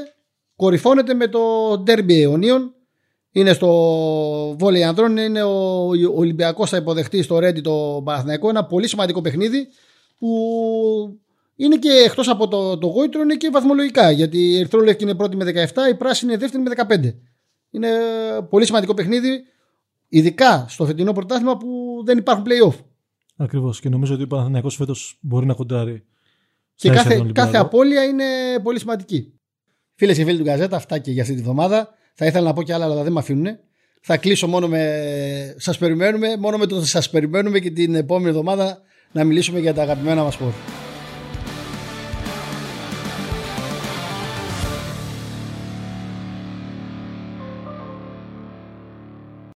[0.55, 1.39] κορυφώνεται με το
[1.87, 2.73] Derby Αιωνίων.
[3.37, 3.67] Είναι στο
[4.59, 8.49] βόλεϊ ανδρών, είναι ο, ο Ολυμπιακός θα υποδεχτεί στο Ρέντι το Παναθηναϊκό.
[8.49, 9.67] Ένα πολύ σημαντικό παιχνίδι
[10.17, 10.27] που
[11.55, 15.35] είναι και εκτός από το, το γόητρο είναι και βαθμολογικά γιατί η Ερυθρόλευκη είναι πρώτη
[15.35, 17.13] με 17, η Πράσινη είναι δεύτερη με 15.
[17.71, 17.89] Είναι
[18.49, 19.43] πολύ σημαντικό παιχνίδι
[20.07, 22.79] ειδικά στο φετινό πρωτάθλημα που δεν υπάρχουν play-off.
[23.37, 23.79] Ακριβώς.
[23.79, 26.05] Και νομίζω ότι ο Παναθηναϊκός φέτος μπορεί να κοντράρει.
[26.75, 27.51] Και στα ίσα κάθε, τον Ολυμπιακό.
[27.51, 28.25] κάθε απώλεια είναι
[28.63, 29.33] πολύ σημαντική.
[29.95, 31.89] Φίλες και φίλοι του Γκαζέτα, αυτά και για αυτή τη βδομάδα.
[32.15, 33.57] Θα ήθελα να πω και άλλα, αλλά δεν με αφήνουν.
[34.01, 35.55] Θα κλείσω μόνο με.
[35.57, 39.81] Σας περιμένουμε, μόνο με το σας περιμένουμε και την επόμενη εβδομάδα να μιλήσουμε για τα
[39.81, 40.51] αγαπημένα μας σπορ.